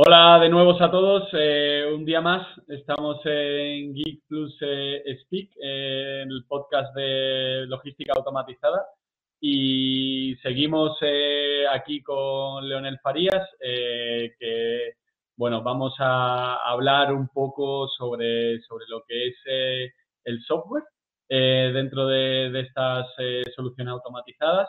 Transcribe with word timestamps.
Hola 0.00 0.38
de 0.40 0.48
nuevo 0.48 0.80
a 0.80 0.90
todos, 0.92 1.28
eh, 1.32 1.84
un 1.92 2.04
día 2.04 2.20
más. 2.20 2.46
Estamos 2.68 3.20
en 3.24 3.92
Geek 3.92 4.22
Plus 4.28 4.56
eh, 4.60 5.02
Speak, 5.24 5.50
eh, 5.60 6.20
en 6.22 6.30
el 6.30 6.44
podcast 6.46 6.94
de 6.94 7.66
logística 7.66 8.12
automatizada. 8.14 8.86
Y 9.40 10.36
seguimos 10.40 10.98
aquí 11.72 12.00
con 12.00 12.68
Leonel 12.68 13.00
Farías, 13.00 13.44
que 13.58 14.92
bueno, 15.36 15.64
vamos 15.64 15.94
a 15.98 16.62
hablar 16.70 17.12
un 17.12 17.26
poco 17.26 17.88
sobre, 17.88 18.60
sobre 18.60 18.84
lo 18.88 19.02
que 19.02 19.26
es 19.26 19.36
el 20.22 20.40
software 20.44 20.84
dentro 21.28 22.06
de, 22.06 22.60
estas 22.60 23.08
soluciones 23.56 23.94
automatizadas 23.94 24.68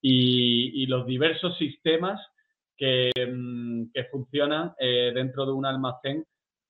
y 0.00 0.86
los 0.86 1.04
diversos 1.04 1.58
sistemas 1.58 2.20
Mm, 2.80 3.90
que, 3.92 4.04
funcionan 4.04 4.72
eh, 4.78 5.10
dentro 5.14 5.44
de 5.44 5.52
un 5.52 5.66
almacén 5.66 6.24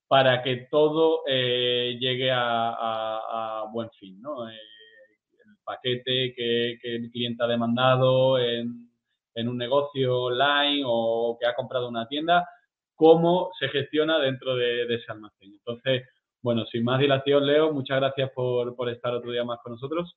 para 0.06 0.42
que 0.42 0.68
todo 0.70 1.22
eh, 1.26 1.98
llegue 2.00 2.30
a, 2.32 3.64
buen 3.70 3.90
fin, 3.90 4.20
¿no? 4.22 4.48
Eh, 4.48 4.54
el 4.54 5.56
paquete 5.62 6.32
que, 6.34 6.78
el 6.82 7.10
cliente 7.10 7.44
ha 7.44 7.46
demandado 7.46 8.38
en, 8.38 8.88
un 9.36 9.56
negocio 9.56 10.22
online 10.24 10.82
o 10.84 11.36
que 11.38 11.46
ha 11.46 11.54
comprado 11.54 11.88
una 11.88 12.08
tienda, 12.08 12.48
cómo 12.96 13.50
se 13.58 13.68
gestiona 13.68 14.18
dentro 14.18 14.56
de, 14.56 14.82
ese 14.92 15.12
almacén. 15.12 15.52
Entonces, 15.52 16.08
bueno, 16.42 16.64
sin 16.66 16.84
más 16.84 16.98
dilación, 16.98 17.46
Leo, 17.46 17.72
muchas 17.72 17.98
gracias 17.98 18.30
por, 18.34 18.74
por 18.74 18.88
estar 18.88 19.14
otro 19.14 19.30
día 19.30 19.44
más 19.44 19.60
con 19.62 19.74
nosotros. 19.74 20.16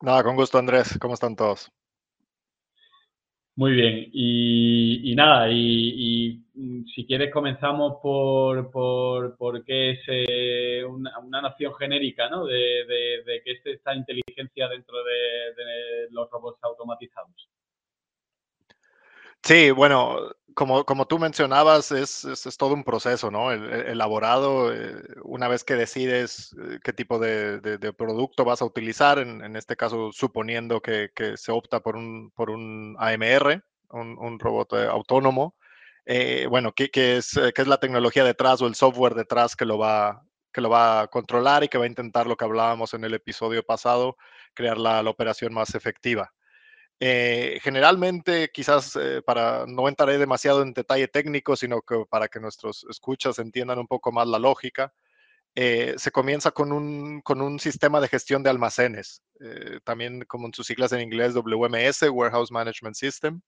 Nada, 0.00 0.22
con 0.22 0.36
gusto, 0.36 0.58
Andrés. 0.58 0.96
¿Cómo 0.98 1.14
están 1.14 1.36
todos? 1.36 1.70
Muy 3.56 3.70
bien, 3.70 4.10
y, 4.12 5.14
nada, 5.14 5.48
y, 5.48 6.42
mm, 6.54 6.86
si 6.92 7.06
quieres 7.06 7.32
comenzamos 7.32 7.98
por, 8.02 8.68
por, 8.70 9.64
qué 9.64 9.92
es 9.92 10.00
eh, 10.08 10.84
una, 10.84 11.16
una, 11.20 11.40
noción 11.40 11.72
genérica, 11.76 12.28
¿no? 12.28 12.46
De, 12.46 12.84
de, 13.24 13.42
qué 13.44 13.52
es 13.52 13.66
esta 13.66 13.94
inteligencia 13.94 14.66
dentro 14.68 14.96
de, 15.04 16.08
los 16.10 16.28
robots 16.30 16.58
automatizados. 16.64 17.48
Sí, 19.40 19.70
bueno, 19.70 20.32
como, 20.54 20.84
como 20.84 21.06
tú 21.06 21.18
mencionabas, 21.18 21.92
es, 21.92 22.24
es, 22.24 22.56
todo 22.56 22.74
un 22.74 22.84
proceso, 22.84 23.30
¿no? 23.30 23.52
elaborado, 23.52 24.72
eh, 24.72 25.02
una 25.22 25.48
vez 25.48 25.64
que 25.64 25.74
decides 25.74 26.54
eh, 26.58 26.78
qué 26.82 26.92
tipo 26.92 27.18
de, 27.18 27.92
producto 27.96 28.44
vas 28.44 28.62
a 28.62 28.64
utilizar, 28.64 29.18
en, 29.18 29.56
este 29.56 29.76
caso 29.76 30.12
suponiendo 30.12 30.80
que, 30.80 31.10
se 31.36 31.52
opta 31.52 31.80
por 31.80 31.96
un, 31.96 32.30
por 32.30 32.50
un 32.50 32.96
AMR, 32.98 33.62
un, 33.90 34.38
robot 34.38 34.72
eh, 34.74 34.86
autónomo, 34.86 35.56
bueno, 36.48 36.72
¿qué, 36.72 36.90
es, 36.94 37.38
¿qué 37.54 37.62
es 37.62 37.68
la 37.68 37.78
tecnología 37.78 38.24
detrás 38.24 38.62
o 38.62 38.66
el 38.66 38.74
software 38.74 39.14
detrás 39.14 39.56
que 39.56 39.64
lo, 39.66 39.78
va, 39.78 40.22
que 40.52 40.60
lo 40.60 40.70
va 40.70 41.02
a 41.02 41.06
controlar 41.08 41.64
y 41.64 41.68
que 41.68 41.78
va 41.78 41.84
a 41.84 41.88
intentar 41.88 42.26
lo 42.26 42.36
que 42.36 42.44
hablábamos 42.44 42.94
en 42.94 43.04
el 43.04 43.14
episodio 43.14 43.62
pasado, 43.62 44.16
crear 44.54 44.78
la 44.78 45.00
operación 45.08 45.52
más 45.52 45.74
efectiva? 45.74 46.32
Eh, 47.00 47.58
generalmente, 47.62 48.50
quizás 48.52 48.96
eh, 48.96 49.20
para 49.22 49.66
no 49.66 49.88
entraré 49.88 50.16
demasiado 50.18 50.62
en 50.62 50.72
detalle 50.72 51.08
técnico, 51.08 51.56
sino 51.56 51.82
que 51.82 52.04
para 52.08 52.28
que 52.28 52.40
nuestros 52.40 52.86
escuchas 52.88 53.38
entiendan 53.38 53.78
un 53.78 53.88
poco 53.88 54.12
más 54.12 54.28
la 54.28 54.38
lógica, 54.38 54.92
eh, 55.56 55.94
se 55.98 56.10
comienza 56.10 56.50
con 56.52 56.72
un, 56.72 57.20
con 57.22 57.40
un 57.40 57.60
sistema 57.60 58.00
de 58.00 58.08
gestión 58.08 58.42
de 58.42 58.50
almacenes, 58.50 59.22
también 59.84 60.24
como 60.26 60.46
en 60.46 60.54
sus 60.54 60.66
siglas 60.66 60.92
en 60.92 61.00
inglés 61.00 61.34
WMS, 61.34 62.10
Warehouse 62.10 62.50
Management 62.50 62.96
System, 62.96 63.40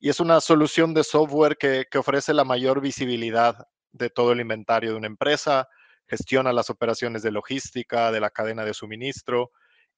y 0.00 0.08
es 0.08 0.20
una 0.20 0.40
solución 0.40 0.94
de 0.94 1.04
software 1.04 1.56
que, 1.56 1.84
que 1.90 1.98
ofrece 1.98 2.34
la 2.34 2.44
mayor 2.44 2.80
visibilidad 2.80 3.66
de 3.92 4.10
todo 4.10 4.32
el 4.32 4.40
inventario 4.40 4.92
de 4.92 4.96
una 4.96 5.06
empresa, 5.06 5.68
gestiona 6.08 6.52
las 6.52 6.70
operaciones 6.70 7.22
de 7.22 7.32
logística, 7.32 8.10
de 8.12 8.20
la 8.20 8.30
cadena 8.30 8.64
de 8.64 8.74
suministro, 8.74 9.50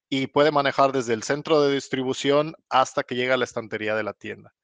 y 0.08 0.28
puede 0.28 0.50
manejar 0.50 0.92
desde 0.92 1.14
el 1.14 1.22
centro 1.22 1.62
de 1.62 1.74
distribución 1.74 2.54
hasta 2.69 3.02
que 3.02 3.14
llega 3.14 3.34
a 3.34 3.36
la 3.36 3.44
estantería 3.44 3.94
de 3.94 4.02
la 4.02 4.14
tienda. 4.14 4.54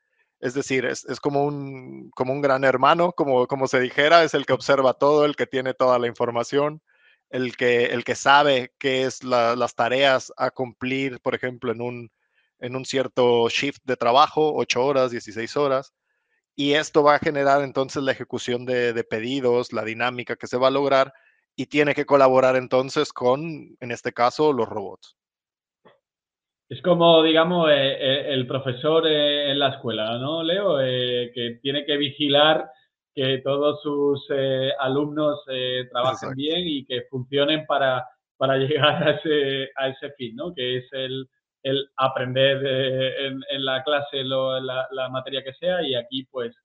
Es 0.40 0.54
decir, 0.54 0.84
es, 0.84 1.04
como, 1.20 1.44
un, 1.44 2.10
como 2.10 2.32
un 2.32 2.42
gran 2.42 2.64
hermano, 2.64 3.12
como, 3.12 3.46
como 3.46 3.66
se 3.66 3.80
dijera, 3.80 4.24
es 4.24 4.34
el 4.34 4.46
que 4.46 4.52
observa 4.52 4.94
todo, 4.94 5.24
el 5.24 5.36
que 5.36 5.46
tiene 5.46 5.74
toda 5.74 5.98
la 5.98 6.06
información, 6.06 6.82
el 7.30 7.56
que, 7.56 7.86
el 7.86 8.04
que 8.04 8.14
sabe 8.14 8.74
qué 8.78 9.04
es 9.04 9.24
las 9.24 9.74
tareas 9.74 10.32
a 10.36 10.50
cumplir, 10.50 11.20
por 11.20 11.34
ejemplo, 11.34 11.72
en 11.72 11.80
un, 11.80 12.10
en 12.58 12.76
un 12.76 12.84
cierto 12.84 13.48
shift 13.48 13.82
de 13.84 13.96
trabajo, 13.96 14.54
8 14.56 14.84
horas, 14.84 15.10
16 15.10 15.56
horas. 15.56 15.94
Y 16.56 16.74
esto 16.74 17.02
va 17.02 17.16
a 17.16 17.18
generar 17.18 17.62
entonces 17.62 18.02
la 18.02 18.12
ejecución 18.12 18.64
de, 18.66 18.92
de 18.92 19.04
pedidos, 19.04 19.72
la 19.72 19.84
dinámica 19.84 20.36
que 20.36 20.46
se 20.46 20.56
va 20.58 20.68
a 20.68 20.70
lograr 20.70 21.12
y 21.56 21.66
tiene 21.66 21.94
que 21.94 22.06
colaborar 22.06 22.56
entonces 22.56 23.12
con, 23.12 23.76
en 23.80 23.90
este 23.90 24.12
caso, 24.12 24.52
los 24.52 24.68
robots. 24.68 25.16
Es 26.68 26.80
como, 26.80 27.22
digamos, 27.22 27.70
eh, 27.70 27.92
eh, 28.00 28.32
el 28.32 28.46
profesor 28.46 29.06
eh, 29.06 29.50
en 29.50 29.58
la 29.58 29.68
escuela, 29.68 30.18
¿no, 30.18 30.42
Leo? 30.42 30.78
que 30.78 31.58
tiene 31.60 31.84
que 31.84 31.96
vigilar 31.96 32.70
que 33.14 33.38
todos 33.44 33.80
sus 33.82 34.26
alumnos 34.80 35.44
trabajen 35.90 36.34
bien 36.34 36.66
y 36.66 36.84
que 36.84 37.02
funcionen 37.10 37.64
para, 37.66 38.04
para 38.36 38.56
llegar 38.58 39.06
a 39.06 39.10
ese, 39.12 39.70
a 39.76 39.88
ese 39.88 40.10
fin, 40.16 40.34
¿no? 40.34 40.54
Que 40.54 40.78
es 40.78 40.84
el, 40.92 41.28
el 41.62 41.86
aprender 41.96 42.56
en, 43.20 43.40
en, 43.50 43.64
la 43.64 43.84
clase 43.84 44.24
lo, 44.24 44.58
la, 44.60 44.88
la, 44.90 45.08
materia 45.10 45.44
que 45.44 45.52
sea 45.54 45.82
y 45.82 45.94
aquí, 45.94 46.24
pues, 46.24 46.56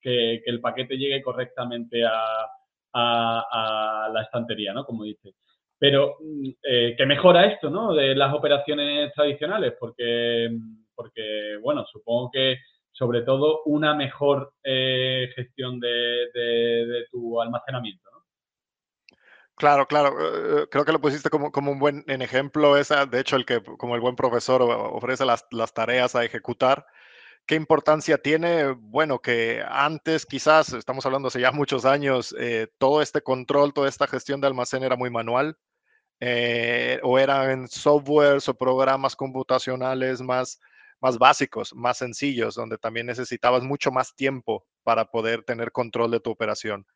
que, 0.00 0.40
que 0.44 0.50
el 0.50 0.60
paquete 0.60 0.96
llegue 0.96 1.20
correctamente 1.20 2.04
a, 2.06 2.46
a, 2.94 4.04
a 4.04 4.08
la 4.08 4.22
estantería, 4.22 4.72
¿no? 4.72 4.84
Como 4.84 5.04
dices. 5.04 5.34
Pero, 5.78 6.16
mm, 6.20 6.48
eh, 6.62 6.94
¿qué 6.96 7.06
mejora 7.06 7.46
esto, 7.46 7.70
no? 7.70 7.94
De 7.94 8.14
las 8.14 8.34
operaciones 8.34 9.12
tradicionales, 9.14 9.74
porque, 9.78 10.50
porque 10.94 11.56
bueno, 11.62 11.86
supongo 11.86 12.30
que 12.32 12.58
sobre 12.92 13.22
todo 13.22 13.62
una 13.66 13.94
mejor 13.94 14.54
eh, 14.64 15.28
gestión 15.36 15.78
de, 15.78 17.06
tu 17.12 17.40
almacenamiento, 17.40 18.10
¿no? 18.10 18.18
Claro, 19.54 19.86
claro. 19.86 20.62
Eh, 20.62 20.66
creo 20.68 20.84
que 20.84 20.92
lo 20.92 21.00
pusiste 21.00 21.30
como, 21.30 21.52
como 21.52 21.70
un 21.70 21.78
buen 21.78 22.04
en 22.08 22.22
ejemplo, 22.22 22.76
esa, 22.76 23.06
de 23.06 23.20
hecho, 23.20 23.36
el 23.36 23.46
que 23.46 23.62
como 23.62 23.94
el 23.94 24.00
buen 24.00 24.16
profesor 24.16 24.62
ofrece 24.62 25.24
las, 25.24 25.46
las 25.52 25.72
tareas 25.72 26.16
a 26.16 26.24
ejecutar. 26.24 26.86
¿Qué 27.46 27.54
importancia 27.54 28.18
tiene? 28.18 28.72
Bueno, 28.72 29.20
que 29.20 29.62
antes 29.66 30.26
quizás, 30.26 30.72
estamos 30.72 31.06
hablando 31.06 31.28
hace 31.28 31.40
ya 31.40 31.50
muchos 31.50 31.84
años, 31.86 32.34
todo 32.78 33.00
este 33.00 33.22
control, 33.22 33.72
toda 33.72 33.88
esta 33.88 34.06
gestión 34.06 34.40
de 34.40 34.48
almacén 34.48 34.82
era 34.82 34.96
muy 34.96 35.10
manual. 35.10 35.56
Eh, 36.20 36.98
o 37.02 37.18
eran 37.18 37.68
softwares 37.68 38.48
o 38.48 38.54
programas 38.54 39.14
computacionales 39.14 40.20
más, 40.20 40.58
más 41.00 41.18
básicos, 41.18 41.74
más 41.74 41.98
sencillos, 41.98 42.54
donde 42.56 42.78
también 42.78 43.06
necesitabas 43.06 43.62
mucho 43.62 43.92
más 43.92 44.14
tiempo 44.16 44.66
para 44.82 45.04
poder 45.04 45.44
tener 45.44 45.70
control 45.70 46.10
de 46.10 46.20
tu 46.20 46.30
operación. 46.30 46.86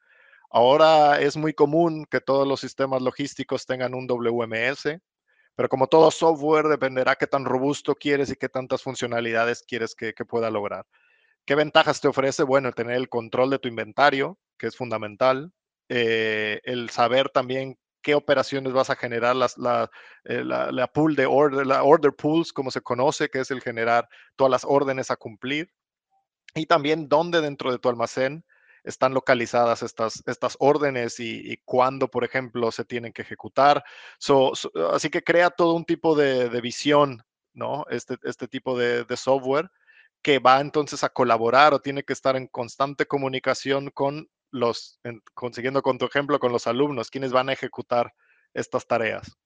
Ahora 0.50 1.20
es 1.20 1.36
muy 1.36 1.54
común 1.54 2.04
que 2.10 2.20
todos 2.20 2.46
los 2.46 2.60
sistemas 2.60 3.00
logísticos 3.00 3.64
tengan 3.64 3.94
un 3.94 4.06
WMS, 4.06 5.00
pero 5.54 5.68
como 5.68 5.86
todo 5.86 6.10
software 6.10 6.66
dependerá 6.66 7.16
qué 7.16 7.26
tan 7.26 7.44
robusto 7.44 7.94
quieres 7.94 8.30
y 8.30 8.36
qué 8.36 8.48
tantas 8.48 8.82
funcionalidades 8.82 9.62
quieres 9.62 9.94
que, 9.94 10.12
pueda 10.26 10.50
lograr. 10.50 10.84
¿Qué 11.46 11.54
ventajas 11.54 12.00
te 12.00 12.08
ofrece? 12.08 12.42
Bueno, 12.42 12.72
tener 12.72 12.96
el 12.96 13.08
control 13.08 13.50
de 13.50 13.58
tu 13.58 13.68
inventario, 13.68 14.38
que 14.58 14.66
es 14.66 14.76
fundamental, 14.76 15.52
eh, 15.88 16.60
el 16.64 16.90
saber 16.90 17.30
también 17.30 17.78
qué 18.02 18.14
operaciones 18.14 18.72
vas 18.72 18.90
a 18.90 18.96
generar, 18.96 19.36
eh, 20.24 20.44
la, 20.44 20.86
pool 20.88 21.16
de 21.16 21.26
order, 21.26 21.66
la 21.66 21.82
order 21.82 22.12
pools, 22.12 22.52
como 22.52 22.70
se 22.70 22.80
conoce, 22.80 23.28
que 23.28 23.40
es 23.40 23.50
el 23.50 23.60
generar 23.60 24.08
todas 24.36 24.50
las 24.50 24.64
órdenes 24.64 25.10
a 25.10 25.16
cumplir, 25.16 25.72
y 26.54 26.66
también 26.66 27.08
dónde 27.08 27.40
dentro 27.40 27.72
de 27.72 27.78
tu 27.78 27.88
almacén 27.88 28.44
están 28.84 29.14
localizadas 29.14 29.82
estas, 29.82 30.22
estas 30.26 30.56
órdenes 30.58 31.20
y, 31.20 31.56
cuándo, 31.64 32.08
por 32.08 32.24
ejemplo, 32.24 32.72
se 32.72 32.84
tienen 32.84 33.12
que 33.12 33.22
ejecutar. 33.22 33.84
así 34.92 35.08
que 35.10 35.22
crea 35.22 35.50
todo 35.50 35.74
un 35.74 35.84
tipo 35.84 36.16
de, 36.16 36.60
visión, 36.60 37.22
¿no? 37.54 37.86
Este, 37.90 38.18
este 38.24 38.48
tipo 38.48 38.76
de, 38.76 39.04
de 39.04 39.16
software 39.16 39.70
que 40.22 40.38
va 40.38 40.60
entonces 40.60 41.04
a 41.04 41.08
colaborar 41.08 41.74
o 41.74 41.80
tiene 41.80 42.04
que 42.04 42.12
estar 42.12 42.36
en 42.36 42.46
constante 42.46 43.06
comunicación 43.06 43.90
con 43.90 44.28
los, 44.52 45.00
consiguiendo 45.34 45.82
con 45.82 45.98
tu 45.98 46.04
ejemplo, 46.04 46.38
con 46.38 46.52
los 46.52 46.66
alumnos, 46.66 47.10
quienes 47.10 47.32
van 47.32 47.48
a 47.48 47.54
ejecutar 47.54 48.12
estas 48.54 48.86
tareas. 48.86 49.36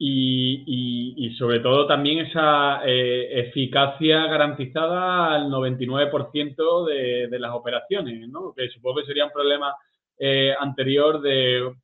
Y, 0.00 1.34
sobre 1.38 1.60
todo 1.60 1.86
también 1.86 2.18
esa 2.26 2.82
eh, 2.84 3.40
eficacia 3.40 4.26
garantizada 4.26 5.34
al 5.34 5.50
99% 5.50 6.86
de, 6.86 7.28
de, 7.28 7.38
las 7.38 7.52
operaciones, 7.52 8.28
¿no? 8.28 8.52
Que 8.56 8.68
supongo 8.70 9.00
que 9.00 9.06
sería 9.06 9.26
un 9.26 9.32
problema 9.32 9.74
eh, 10.18 10.54
anterior 10.58 11.20
de, 11.20 11.74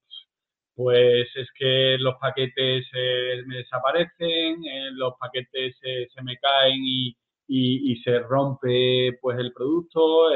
pues 0.75 1.29
es 1.35 1.49
que 1.57 1.97
los 1.99 2.15
paquetes 2.21 2.87
eh, 2.95 3.43
me 3.47 3.59
desaparecen, 3.59 4.61
los 4.93 5.15
paquetes 5.19 5.77
se 5.81 6.23
me 6.23 6.37
caen 6.39 6.81
y, 6.85 7.17
y, 7.49 7.97
se 8.03 8.21
rompe 8.21 9.19
pues 9.21 9.39
el 9.39 9.53
producto, 9.53 10.31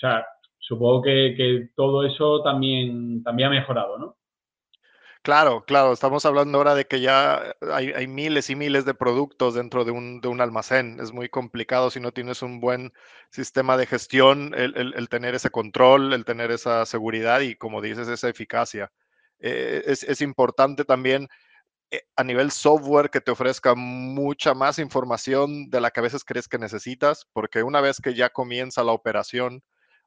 sea, 0.00 0.26
supongo 0.70 1.02
que, 1.02 1.68
todo 1.74 2.06
eso 2.06 2.44
también, 2.44 3.24
también 3.24 3.48
ha 3.48 3.50
mejorado, 3.50 3.98
¿no? 3.98 4.16
Claro, 5.22 5.64
claro, 5.66 5.92
estamos 5.92 6.24
hablando 6.24 6.58
ahora 6.58 6.76
de 6.76 6.86
que 6.86 7.00
ya 7.00 7.56
hay, 7.72 8.06
miles 8.06 8.48
y 8.50 8.54
miles 8.54 8.84
de 8.84 8.94
productos 8.94 9.54
dentro 9.54 9.84
de 9.84 9.90
un, 9.90 10.20
de 10.20 10.28
un, 10.28 10.40
almacén. 10.40 10.98
Es 11.00 11.12
muy 11.12 11.28
complicado 11.28 11.90
si 11.90 11.98
no 11.98 12.12
tienes 12.12 12.40
un 12.40 12.60
buen 12.60 12.92
sistema 13.30 13.76
de 13.76 13.86
gestión, 13.86 14.54
el, 14.56 15.08
tener 15.08 15.34
ese 15.34 15.50
control, 15.50 16.12
el 16.14 16.24
tener 16.24 16.52
esa 16.52 16.86
seguridad 16.86 17.40
y, 17.40 17.56
como 17.56 17.82
dices, 17.82 18.06
esa 18.06 18.28
eficacia. 18.28 18.92
Eh, 19.40 19.82
es, 19.86 20.04
es, 20.04 20.20
importante 20.20 20.84
también 20.84 21.28
eh, 21.90 22.02
a 22.16 22.22
nivel 22.22 22.52
software 22.52 23.10
que 23.10 23.20
te 23.20 23.32
ofrezca 23.32 23.74
mucha 23.74 24.54
más 24.54 24.78
información 24.78 25.68
de 25.68 25.80
la 25.80 25.90
que 25.90 26.00
a 26.00 26.04
veces 26.04 26.24
crees 26.24 26.46
que 26.48 26.58
necesitas, 26.58 27.26
porque 27.32 27.62
una 27.64 27.80
vez 27.80 28.00
que 28.00 28.14
ya 28.14 28.30
comienza 28.30 28.84
la 28.84 28.92
operación, 28.92 29.62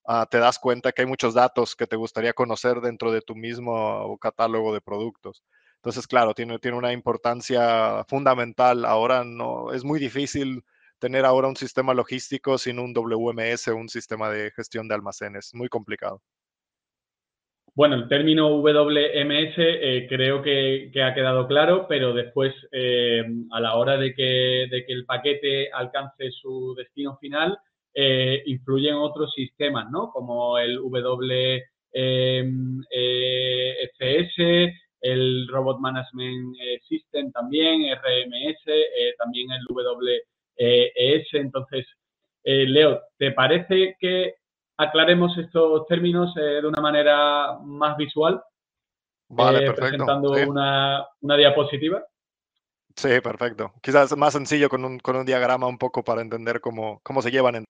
Ah, 0.05 0.27
te 0.29 0.37
das 0.37 0.59
cuenta 0.59 0.91
que 0.91 1.01
hay 1.03 1.07
muchos 1.07 1.33
datos 1.33 1.75
que 1.75 1.87
te 1.87 1.95
gustaría 1.95 2.33
conocer 2.33 2.81
dentro 2.81 3.11
de 3.11 3.21
tu 3.21 3.35
mismo 3.35 4.17
catálogo 4.19 4.73
de 4.73 4.81
productos. 4.81 5.43
Entonces, 5.75 6.07
claro, 6.07 6.33
tiene, 6.33 6.59
tiene 6.59 6.77
una 6.77 6.91
importancia 6.93 8.03
fundamental. 8.05 8.85
Ahora 8.85 9.23
no 9.23 9.71
es 9.73 9.83
muy 9.83 9.99
difícil 9.99 10.63
tener 10.99 11.25
ahora 11.25 11.47
un 11.47 11.55
sistema 11.55 11.93
logístico 11.93 12.57
sin 12.57 12.79
un 12.79 12.93
WMS, 12.93 13.67
un 13.69 13.89
sistema 13.89 14.29
de 14.29 14.51
gestión 14.51 14.87
de 14.87 14.95
almacenes. 14.95 15.53
Muy 15.53 15.69
complicado. 15.69 16.21
Bueno, 17.75 17.95
el 17.95 18.07
término 18.07 18.61
WMS 18.61 19.55
eh, 19.57 20.05
creo 20.07 20.43
que, 20.43 20.91
ha 21.03 21.13
quedado 21.13 21.47
claro, 21.47 21.87
pero 21.87 22.13
después, 22.13 22.53
eh, 22.71 23.23
a 23.51 23.59
la 23.59 23.75
hora 23.75 23.97
de 23.97 24.13
que, 24.13 24.67
de 24.69 24.85
que 24.85 24.93
el 24.93 25.05
paquete 25.05 25.71
alcance 25.71 26.29
su 26.31 26.75
destino 26.77 27.17
final, 27.17 27.57
eh, 27.95 28.41
influyen 28.47 28.95
otros 28.95 29.31
sistemas, 29.33 29.89
¿no? 29.91 30.09
Como 30.11 30.57
el 30.57 30.79
WFS, 30.79 31.63
eh, 34.39 34.73
el 35.01 35.47
Robot 35.47 35.79
Management 35.79 36.55
eh, 36.59 36.79
System 36.87 37.31
también, 37.31 37.83
RMS, 37.93 39.17
también 39.17 39.47
el 39.51 39.65
WES. 39.69 41.27
Entonces, 41.33 41.85
Leo, 42.43 43.01
¿te 43.17 43.31
parece 43.31 43.95
que 43.99 44.35
aclaremos 44.77 45.37
estos 45.37 45.85
términos 45.87 46.33
de 46.33 46.65
una 46.65 46.81
manera 46.81 47.59
más 47.63 47.95
visual? 47.97 48.41
Vale, 49.29 49.59
perfecto. 49.59 49.81
Presentando 49.81 50.31
una, 50.31 51.05
una 51.21 51.37
diapositiva. 51.37 52.03
Sí, 52.95 53.21
perfecto. 53.21 53.73
Quizás 53.81 54.15
más 54.15 54.33
sencillo 54.33 54.69
con 54.69 54.85
un, 54.85 54.99
con 54.99 55.15
un 55.15 55.25
diagrama 55.25 55.67
un 55.67 55.77
poco 55.77 56.03
para 56.03 56.21
entender 56.21 56.61
cómo, 56.61 56.99
cómo 57.03 57.21
se 57.21 57.31
llevan 57.31 57.55
en 57.55 57.65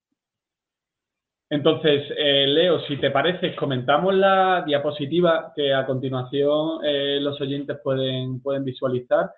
entonces, 1.53 2.11
eh, 2.17 2.47
Leo, 2.47 2.79
si 2.87 2.97
te 2.97 3.11
parece, 3.11 3.55
comentamos 3.55 4.15
la 4.15 4.63
diapositiva 4.65 5.53
que 5.55 5.71
a 5.71 5.85
continuación 5.85 6.79
eh, 6.83 7.19
los 7.21 7.39
oyentes 7.39 7.77
pueden, 7.83 8.41
pueden 8.41 8.65
visualizar 8.65 9.29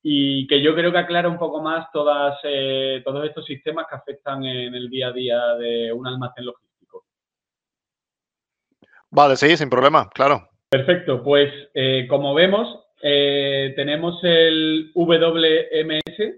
y 0.00 0.46
que 0.46 0.62
yo 0.62 0.72
creo 0.76 0.92
que 0.92 0.98
aclara 0.98 1.28
un 1.28 1.36
poco 1.36 1.60
más 1.60 1.90
todas, 1.92 2.38
eh, 2.44 3.02
todos 3.04 3.26
estos 3.26 3.44
sistemas 3.44 3.86
que 3.90 3.96
afectan 3.96 4.44
en 4.44 4.72
el 4.72 4.88
día 4.88 5.08
a 5.08 5.12
día 5.12 5.54
de 5.58 5.92
un 5.92 6.06
almacén 6.06 6.46
logístico. 6.46 7.06
Vale, 9.10 9.34
sí, 9.34 9.56
sin 9.56 9.68
problema, 9.68 10.08
claro. 10.14 10.48
Perfecto, 10.68 11.24
pues 11.24 11.52
como 12.08 12.34
vemos, 12.34 12.84
tenemos 13.00 14.22
el 14.22 14.92
WMS, 14.94 16.34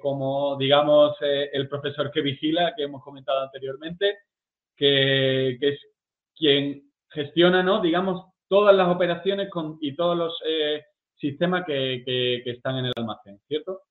como 0.00 0.56
digamos 0.56 1.16
el 1.20 1.68
profesor 1.68 2.10
que 2.10 2.22
vigila 2.22 2.72
que 2.76 2.84
hemos 2.84 3.02
comentado 3.02 3.42
anteriormente 3.42 4.16
que, 4.78 5.58
es 5.60 5.80
quien 6.36 6.90
gestiona, 7.10 7.62
¿no? 7.62 7.82
digamos, 7.82 8.24
todas 8.48 8.74
las 8.74 8.88
operaciones 8.88 9.48
y 9.80 9.96
todos 9.96 10.16
los 10.16 10.40
eh, 10.46 10.84
sistemas 11.16 11.64
que, 11.66 12.42
están 12.46 12.78
en 12.78 12.86
el 12.86 12.92
almacén, 12.96 13.40
¿cierto? 13.48 13.82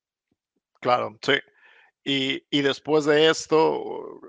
Claro, 0.80 1.16
sí. 1.22 1.34
Y, 2.04 2.62
después 2.62 3.04
de 3.04 3.28
esto, 3.28 4.20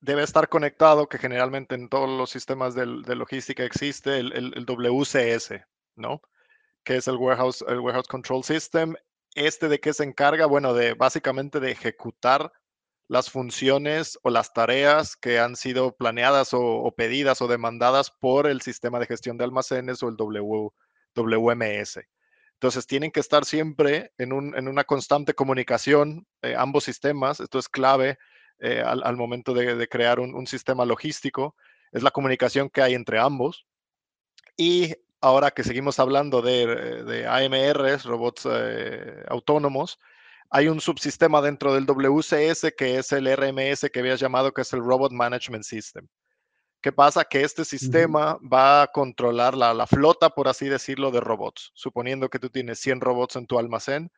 debe 0.00 0.22
estar 0.22 0.48
conectado, 0.48 1.06
que 1.06 1.18
generalmente 1.18 1.74
en 1.74 1.88
todos 1.88 2.08
los 2.08 2.30
sistemas 2.30 2.74
de, 2.74 2.86
logística 2.86 3.62
existe, 3.64 4.18
el, 4.18 4.64
WCS, 4.64 5.60
¿no? 5.96 6.22
Que 6.82 6.96
es 6.96 7.08
el 7.08 7.16
Warehouse, 7.16 7.62
el 7.68 7.80
Warehouse 7.80 8.08
Control 8.08 8.42
System. 8.42 8.94
¿Este 9.36 9.68
de 9.68 9.80
qué 9.80 9.92
se 9.92 10.02
encarga? 10.02 10.46
Bueno, 10.46 10.72
de 10.72 10.94
básicamente 10.94 11.60
de 11.60 11.70
ejecutar 11.70 12.50
las 13.06 13.30
funciones 13.30 14.18
o 14.22 14.30
las 14.30 14.54
tareas 14.54 15.14
que 15.14 15.38
han 15.38 15.56
sido 15.56 15.94
planeadas 15.94 16.54
o, 16.54 16.90
pedidas 16.96 17.42
o 17.42 17.46
demandadas 17.46 18.10
por 18.10 18.46
el 18.46 18.62
sistema 18.62 18.98
de 18.98 19.04
gestión 19.04 19.36
de 19.36 19.44
almacenes 19.44 20.02
o 20.02 20.08
el 20.08 20.16
WMS. 20.16 22.00
Entonces 22.54 22.86
tienen 22.86 23.10
que 23.10 23.20
estar 23.20 23.44
siempre 23.44 24.10
en, 24.16 24.32
una 24.32 24.84
constante 24.84 25.34
comunicación, 25.34 26.26
eh, 26.40 26.54
ambos 26.56 26.84
sistemas, 26.84 27.38
esto 27.38 27.58
es 27.58 27.68
clave 27.68 28.18
eh, 28.58 28.80
al, 28.80 29.16
momento 29.16 29.52
de, 29.52 29.86
crear 29.86 30.18
un, 30.18 30.46
sistema 30.46 30.86
logístico, 30.86 31.54
es 31.92 32.02
la 32.02 32.10
comunicación 32.10 32.70
que 32.70 32.80
hay 32.80 32.94
entre 32.94 33.18
ambos. 33.18 33.66
Y 34.56 34.94
ahora 35.20 35.50
que 35.50 35.64
seguimos 35.64 35.98
hablando 35.98 36.42
de, 36.42 37.26
AMRs, 37.26 38.04
robots 38.04 38.46
eh, 38.50 39.24
autónomos, 39.28 39.98
hay 40.50 40.68
un 40.68 40.80
subsistema 40.80 41.42
dentro 41.42 41.74
del 41.74 41.86
WCS 41.86 42.72
que 42.76 42.98
es 42.98 43.12
el 43.12 43.26
RMS 43.26 43.90
que 43.92 44.00
habías 44.00 44.20
llamado, 44.20 44.52
que 44.52 44.62
es 44.62 44.72
el 44.72 44.80
Robot 44.80 45.12
Management 45.12 45.64
System. 45.64 46.06
¿Qué 46.80 46.92
pasa? 46.92 47.24
Que 47.24 47.42
este 47.42 47.64
sistema 47.64 48.38
va 48.40 48.82
a 48.82 48.86
controlar 48.86 49.56
la, 49.56 49.86
flota, 49.88 50.30
por 50.30 50.46
así 50.46 50.68
decirlo, 50.68 51.10
de 51.10 51.18
robots. 51.18 51.72
Suponiendo 51.74 52.28
que 52.28 52.38
tú 52.38 52.48
tienes 52.48 52.78
100 52.78 53.00
robots 53.00 53.34
en 53.34 53.46
tu 53.46 53.58
almacén, 53.58 54.12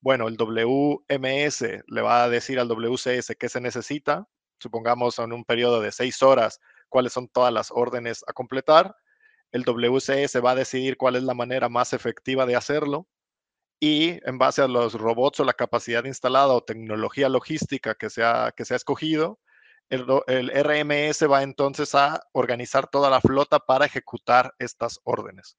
bueno, 0.00 0.28
el 0.28 0.38
WMS 0.38 1.60
le 1.86 2.00
va 2.00 2.24
a 2.24 2.28
decir 2.30 2.58
al 2.58 2.68
WCS 2.68 3.34
qué 3.38 3.48
se 3.50 3.60
necesita, 3.60 4.26
supongamos 4.58 5.18
en 5.18 5.32
un 5.32 5.44
periodo 5.44 5.82
de 5.82 5.92
6 5.92 6.22
horas, 6.22 6.60
cuáles 6.88 7.12
son 7.12 7.28
todas 7.28 7.52
las 7.52 7.70
órdenes 7.70 8.24
a 8.26 8.32
completar. 8.32 8.96
El 9.54 9.62
WCS 9.62 10.44
va 10.44 10.50
a 10.50 10.56
decidir 10.56 10.96
cuál 10.96 11.14
es 11.14 11.22
la 11.22 11.32
manera 11.32 11.68
más 11.68 11.92
efectiva 11.92 12.44
de 12.44 12.56
hacerlo 12.56 13.06
y 13.78 14.18
en 14.28 14.36
base 14.36 14.62
a 14.62 14.66
los 14.66 14.94
robots 14.94 15.38
o 15.38 15.44
la 15.44 15.52
capacidad 15.52 16.04
instalada 16.06 16.48
o 16.54 16.64
tecnología 16.64 17.28
logística 17.28 17.94
que 17.94 18.10
se 18.10 18.24
ha, 18.24 18.50
que 18.50 18.64
se 18.64 18.74
ha 18.74 18.76
escogido, 18.76 19.38
el, 19.90 20.06
el, 20.26 20.50
RMS 20.50 21.30
va 21.30 21.44
entonces 21.44 21.94
a 21.94 22.20
organizar 22.32 22.88
toda 22.88 23.08
la 23.10 23.20
flota 23.20 23.60
para 23.60 23.86
ejecutar 23.86 24.52
estas 24.58 24.98
órdenes. 25.04 25.56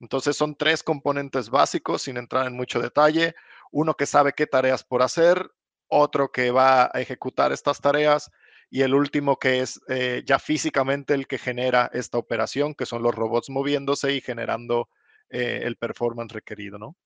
Entonces 0.00 0.36
son 0.36 0.56
tres 0.56 0.82
componentes 0.82 1.50
básicos, 1.50 2.02
sin 2.02 2.16
entrar 2.16 2.48
en 2.48 2.56
mucho 2.56 2.80
detalle. 2.80 3.36
Uno 3.70 3.94
que 3.94 4.06
sabe 4.06 4.32
qué 4.32 4.48
tareas 4.48 4.82
por 4.82 5.02
hacer, 5.02 5.52
otro 5.86 6.32
que 6.32 6.50
va 6.50 6.90
a 6.92 7.00
ejecutar 7.00 7.52
estas 7.52 7.80
tareas 7.80 8.28
y 8.70 8.82
el 8.82 8.94
último 8.94 9.36
que 9.36 9.60
es 9.60 9.80
eh, 9.88 10.22
ya 10.24 10.38
físicamente 10.38 11.12
el 11.14 11.26
que 11.26 11.38
genera 11.38 11.90
esta 11.92 12.18
operación, 12.18 12.74
que 12.74 12.86
son 12.86 13.02
los 13.02 13.14
robots 13.14 13.50
moviéndose 13.50 14.14
y 14.14 14.20
generando 14.20 14.88
eh, 15.28 15.62
el 15.64 15.76
performance 15.76 16.32
requerido, 16.32 16.78
¿no? 16.78 16.96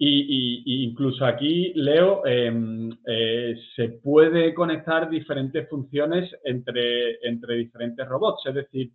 Y, 0.00 0.84
incluso 0.84 1.24
aquí, 1.24 1.72
Leo, 1.74 2.24
em, 2.24 2.88
eh, 3.04 3.56
se 3.74 3.88
puede 3.88 4.54
conectar 4.54 5.10
diferentes 5.10 5.68
funciones 5.68 6.30
entre, 6.44 7.18
entre 7.26 7.56
diferentes 7.56 8.06
robots. 8.06 8.46
Es 8.46 8.54
decir, 8.54 8.92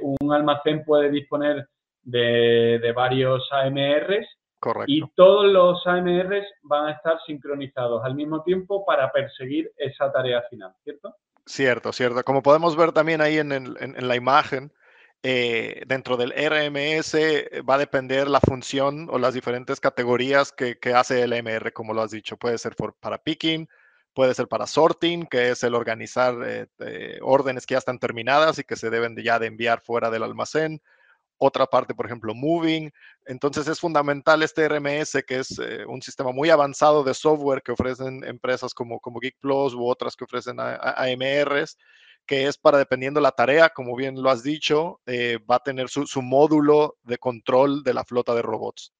un 0.00 0.32
almacén 0.32 0.84
puede 0.84 1.10
disponer 1.10 1.68
de, 2.02 2.92
varios 2.94 3.42
AMRs 3.52 4.26
y 4.86 5.02
todos 5.14 5.46
los 5.46 5.86
AMRs 5.86 6.46
van 6.62 6.86
a 6.86 6.92
estar 6.92 7.18
sincronizados 7.26 8.04
al 8.04 8.14
mismo 8.14 8.42
tiempo 8.42 8.84
para 8.84 9.10
perseguir 9.12 9.72
esa 9.76 10.12
tarea 10.12 10.42
final, 10.50 10.72
¿cierto? 10.84 11.14
Cierto, 11.46 11.92
cierto. 11.92 12.22
Como 12.24 12.42
podemos 12.42 12.76
ver 12.76 12.92
también 12.92 13.20
ahí 13.20 13.38
en, 13.38 13.52
en 13.52 14.08
la 14.08 14.16
imagen, 14.16 14.72
eh, 15.26 15.84
dentro 15.86 16.18
del 16.18 16.32
RMS 16.32 17.14
eh, 17.14 17.62
va 17.62 17.76
a 17.76 17.78
depender 17.78 18.28
la 18.28 18.40
función 18.40 19.08
o 19.10 19.18
las 19.18 19.32
diferentes 19.32 19.80
categorías 19.80 20.52
que, 20.52 20.76
hace 20.94 21.22
el 21.22 21.32
MR, 21.32 21.72
como 21.72 21.94
lo 21.94 22.02
has 22.02 22.10
dicho. 22.10 22.36
Puede 22.36 22.58
ser 22.58 22.76
para 23.00 23.16
picking, 23.16 23.66
puede 24.12 24.34
ser 24.34 24.48
para 24.48 24.66
sorting, 24.66 25.24
que 25.24 25.48
es 25.48 25.62
el 25.64 25.74
organizar 25.74 26.34
eh, 26.44 27.18
órdenes 27.22 27.64
que 27.64 27.72
ya 27.72 27.78
están 27.78 27.98
terminadas 27.98 28.58
y 28.58 28.64
que 28.64 28.76
se 28.76 28.90
deben 28.90 29.16
ya 29.16 29.38
de 29.38 29.46
enviar 29.46 29.80
fuera 29.80 30.10
del 30.10 30.24
almacén. 30.24 30.82
Otra 31.38 31.66
parte, 31.66 31.94
por 31.94 32.06
ejemplo, 32.06 32.34
moving. 32.34 32.90
Entonces 33.26 33.66
es 33.68 33.80
fundamental 33.80 34.42
este 34.42 34.68
RMS, 34.68 35.22
que 35.26 35.38
es 35.40 35.58
un 35.86 36.00
sistema 36.00 36.32
muy 36.32 36.50
avanzado 36.50 37.02
de 37.02 37.14
software 37.14 37.62
que 37.62 37.72
ofrecen 37.72 38.24
empresas 38.24 38.72
como, 38.72 39.00
como 39.00 39.20
Geek 39.20 39.36
Plus 39.40 39.74
u 39.74 39.86
otras 39.86 40.16
que 40.16 40.24
ofrecen 40.24 40.58
AMRs 40.60 41.76
que 42.26 42.46
es 42.46 42.58
para, 42.58 42.78
dependiendo 42.78 43.20
la 43.20 43.32
tarea, 43.32 43.70
como 43.70 43.96
bien 43.96 44.22
lo 44.22 44.30
has 44.30 44.42
dicho, 44.42 45.00
eh, 45.06 45.38
va 45.50 45.56
a 45.56 45.62
tener 45.62 45.88
su, 45.88 46.22
módulo 46.22 46.96
de 47.02 47.18
control 47.18 47.82
de 47.82 47.94
la 47.94 48.04
flota 48.04 48.34
de 48.34 48.42
robots. 48.42 48.92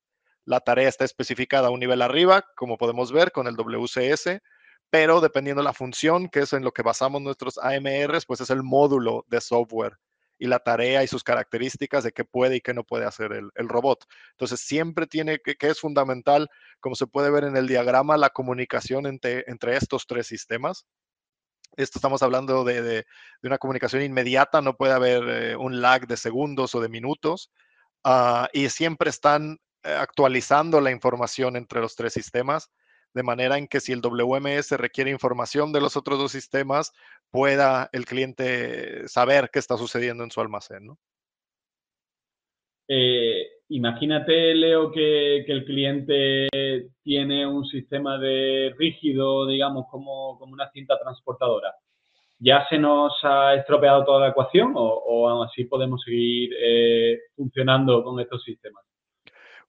La 0.45 0.61
tarea 0.61 0.89
está 0.89 1.05
especificada 1.05 1.69
a 1.69 1.71
un 1.71 1.81
nivel 1.81 2.03
arriba, 2.03 2.45
como 2.57 2.77
podemos 2.77 3.13
ver 3.13 3.33
con 3.33 3.47
el 3.47 3.57
WCS, 3.57 4.41
pero 4.91 5.21
dependiendo 5.21 5.63
de 5.63 5.65
la 5.65 5.73
función, 5.73 6.29
que 6.29 6.41
es 6.41 6.53
en 6.53 6.65
lo 6.65 6.73
que 6.73 6.83
basamos 6.83 7.23
nuestros 7.23 7.59
AMRs, 7.59 8.27
pues 8.27 8.41
es 8.43 8.51
el 8.51 8.63
módulo 8.63 9.25
de 9.29 9.41
software 9.41 9.99
y 10.39 10.47
la 10.47 10.59
tarea 10.59 11.03
y 11.03 11.09
sus 11.09 11.23
características 11.23 12.05
de 12.05 12.13
qué 12.13 12.25
puede 12.25 12.57
y 12.57 12.61
qué 12.61 12.75
no 12.75 12.85
puede 12.85 13.05
hacer 13.05 13.33
el, 13.33 13.69
robot. 13.69 14.05
Entonces, 14.33 14.61
siempre 14.61 15.07
tiene 15.07 15.39
que, 15.39 15.55
que, 15.57 15.69
es 15.69 15.81
fundamental, 15.81 16.49
como 16.81 16.95
se 16.97 17.07
puede 17.07 17.31
ver 17.31 17.45
en 17.45 17.57
el 17.57 17.67
diagrama, 17.67 18.17
la 18.17 18.31
comunicación 18.31 19.07
entre, 19.07 19.45
entre 19.47 19.77
estos 19.77 20.07
tres 20.07 20.27
sistemas. 20.27 20.87
Esto 21.77 21.99
estamos 21.99 22.23
hablando 22.23 22.65
de, 22.65 22.83
de, 22.83 23.07
una 23.43 23.59
comunicación 23.59 24.03
inmediata, 24.03 24.61
no 24.61 24.77
puede 24.77 24.93
haber 24.93 25.23
eh, 25.29 25.57
un 25.57 25.81
lag 25.81 26.07
de 26.07 26.17
segundos 26.17 26.75
o 26.75 26.81
de 26.81 26.89
minutos. 26.89 27.51
Uh, 28.05 28.47
y 28.53 28.69
siempre 28.69 29.11
están 29.11 29.59
eh, 29.83 29.93
actualizando 29.93 30.81
la 30.81 30.91
información 30.91 31.57
entre 31.57 31.81
los 31.81 31.97
tres 31.97 32.13
sistemas 32.13 32.71
de 33.15 33.23
manera 33.23 33.57
en 33.57 33.69
que 33.69 33.81
si 33.81 33.93
el 33.93 34.01
WMS 34.01 34.73
requiere 34.73 35.11
información 35.11 35.73
de 35.73 35.81
los 35.81 35.97
otros 35.97 36.19
dos 36.19 36.33
sistemas, 36.33 36.93
pueda 37.31 37.89
el 37.93 38.05
cliente 38.05 39.09
saber 39.09 39.51
qué 39.53 39.61
está 39.61 39.77
sucediendo 39.77 40.25
en 40.25 40.31
su 40.31 40.41
almacén. 40.41 40.87
¿no? 40.87 40.99
Eh, 42.89 43.47
imagínate, 43.69 44.55
Leo, 44.55 44.91
que, 44.91 45.39
el 45.47 45.65
cliente 45.65 46.49
tiene 47.03 47.47
un 47.47 47.65
sistema 47.67 48.19
de 48.19 48.75
rígido, 48.77 49.47
digamos, 49.47 49.87
como, 49.91 50.39
como, 50.39 50.53
una 50.53 50.71
cinta 50.71 50.99
transportadora. 50.99 51.73
¿Ya 52.41 52.67
se 52.69 52.79
nos 52.79 53.13
ha 53.23 53.55
estropeado 53.55 54.05
toda 54.05 54.21
la 54.21 54.29
ecuación 54.31 54.73
o, 54.75 54.83
o 54.83 55.29
aún 55.29 55.47
así 55.47 55.65
podemos 55.65 56.03
seguir 56.03 56.51
eh, 56.61 57.19
funcionando 57.37 58.03
con 58.03 58.19
estos 58.21 58.43
sistemas? 58.43 58.85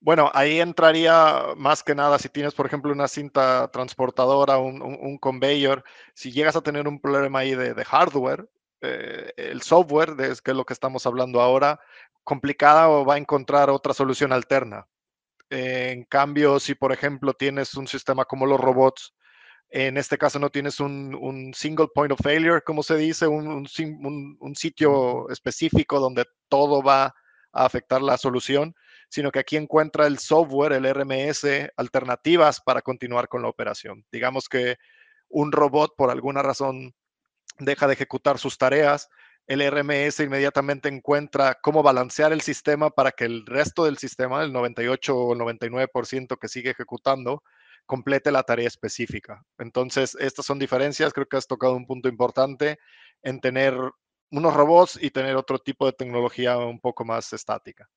Bueno, 0.06 0.30
ahí 0.36 0.60
entraría 0.62 1.56
más 1.58 1.82
que 1.82 1.96
nada 1.96 2.20
si 2.20 2.30
tienes, 2.30 2.54
por 2.54 2.68
ejemplo, 2.68 2.92
una 2.92 3.08
cinta 3.08 3.70
transportadora, 3.72 4.60
un, 4.60 4.80
un, 4.84 5.18
conveyor, 5.18 5.84
si 6.14 6.32
llegas 6.32 6.56
a 6.56 6.62
tener 6.62 6.88
un 6.88 7.00
problema 7.02 7.40
ahí 7.40 7.56
de, 7.56 7.84
hardware, 7.84 8.48
eh, 8.82 9.34
el 9.36 9.64
software, 9.64 10.16
de, 10.16 10.36
que 10.44 10.52
es 10.52 10.58
lo 10.58 10.64
que 10.64 10.74
estamos 10.74 11.08
hablando 11.08 11.42
ahora, 11.42 11.80
complicada 12.24 12.88
o 12.90 13.04
va 13.04 13.16
a 13.16 13.18
encontrar 13.18 13.72
otra 13.72 13.96
solución 13.96 14.32
alterna. 14.32 14.88
en 15.50 16.04
cambio, 16.06 16.60
si 16.60 16.76
por 16.76 16.92
ejemplo 16.92 17.34
tienes 17.34 17.74
un 17.76 17.88
sistema 17.88 18.26
como 18.26 18.46
los 18.46 18.60
robots, 18.60 19.16
en 19.70 19.98
este 19.98 20.18
caso 20.20 20.38
no 20.40 20.52
tienes 20.52 20.80
un, 20.80 21.16
un 21.16 21.54
single 21.56 21.88
point 21.96 22.12
of 22.12 22.20
failure, 22.22 22.62
como 22.62 22.84
se 22.84 22.98
dice, 22.98 23.28
un, 23.28 23.68
un, 24.40 24.56
sitio 24.56 25.30
específico 25.30 26.00
donde 26.00 26.26
todo 26.50 26.84
va 26.84 27.06
a 27.54 27.66
afectar 27.66 28.02
la 28.04 28.18
solución, 28.18 28.76
sino 29.10 29.32
que 29.32 29.40
aquí 29.40 29.58
encuentra 29.58 30.08
el 30.08 30.20
software, 30.20 30.74
el 30.74 30.86
RMS, 30.86 31.46
alternativas 31.78 32.62
para 32.62 32.82
continuar 32.82 33.28
con 33.28 33.42
la 33.42 33.50
operación. 33.50 34.06
Digamos 34.12 34.50
que 34.50 34.78
un 35.30 35.52
robot 35.52 35.96
por 35.96 36.12
alguna 36.12 36.42
razón 36.42 36.94
deja 37.60 37.88
de 37.88 37.94
ejecutar 37.94 38.38
sus 38.38 38.58
tareas, 38.58 39.10
el 39.48 39.62
RMS 39.62 40.22
inmediatamente 40.22 40.90
encuentra 40.90 41.60
cómo 41.62 41.84
balancear 41.84 42.34
el 42.34 42.42
sistema 42.42 42.90
para 42.90 43.12
que 43.12 43.26
el 43.26 43.46
resto 43.46 43.86
del 43.86 43.98
sistema, 43.98 44.44
el 44.44 44.52
98 44.52 45.16
o 45.16 45.34
el 45.34 45.40
99% 45.40 46.38
que 46.40 46.48
sigue 46.48 46.72
ejecutando, 46.72 47.44
complete 47.86 48.32
la 48.32 48.42
tarea 48.42 48.68
específica. 48.68 49.44
Entonces, 49.60 50.18
estas 50.20 50.48
son 50.48 50.58
diferencias. 50.58 51.14
Creo 51.14 51.28
que 51.28 51.38
has 51.38 51.46
tocado 51.46 51.76
un 51.76 51.86
punto 51.86 52.10
importante 52.10 52.80
en 53.22 53.40
tener 53.40 53.76
unos 54.32 54.54
robots 54.54 54.98
y 55.00 55.12
tener 55.12 55.36
otro 55.36 55.60
tipo 55.60 55.86
de 55.86 55.94
tecnología 55.94 56.58
un 56.58 56.80
poco 56.80 57.06
más 57.06 57.32
estática. 57.32 57.88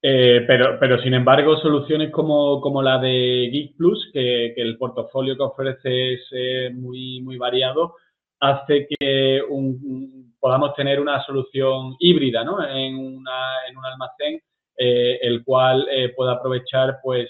Eh, 0.00 0.44
pero, 0.46 0.78
pero, 0.78 1.00
sin 1.02 1.14
embargo, 1.14 1.56
soluciones 1.56 2.12
como, 2.12 2.60
como 2.60 2.82
la 2.82 2.98
de 2.98 3.50
Geek 3.52 3.76
Plus, 3.76 4.10
que, 4.12 4.52
el 4.56 4.78
portafolio 4.78 5.36
que 5.36 5.42
ofrece 5.42 6.14
es 6.14 6.20
eh, 6.30 6.70
muy, 6.72 7.20
muy 7.20 7.36
variado, 7.36 7.96
hace 8.38 8.86
que 8.88 9.42
un, 9.48 10.34
podamos 10.38 10.74
tener 10.74 11.00
una 11.00 11.24
solución 11.24 11.96
híbrida 11.98 12.44
¿no? 12.44 12.62
en, 12.64 12.96
una, 12.96 13.66
en 13.68 13.76
un 13.76 13.84
almacén, 13.84 14.40
eh, 14.76 15.18
el 15.20 15.42
cual 15.44 15.88
pueda 16.16 16.32
aprovechar 16.34 16.98
pues, 17.02 17.28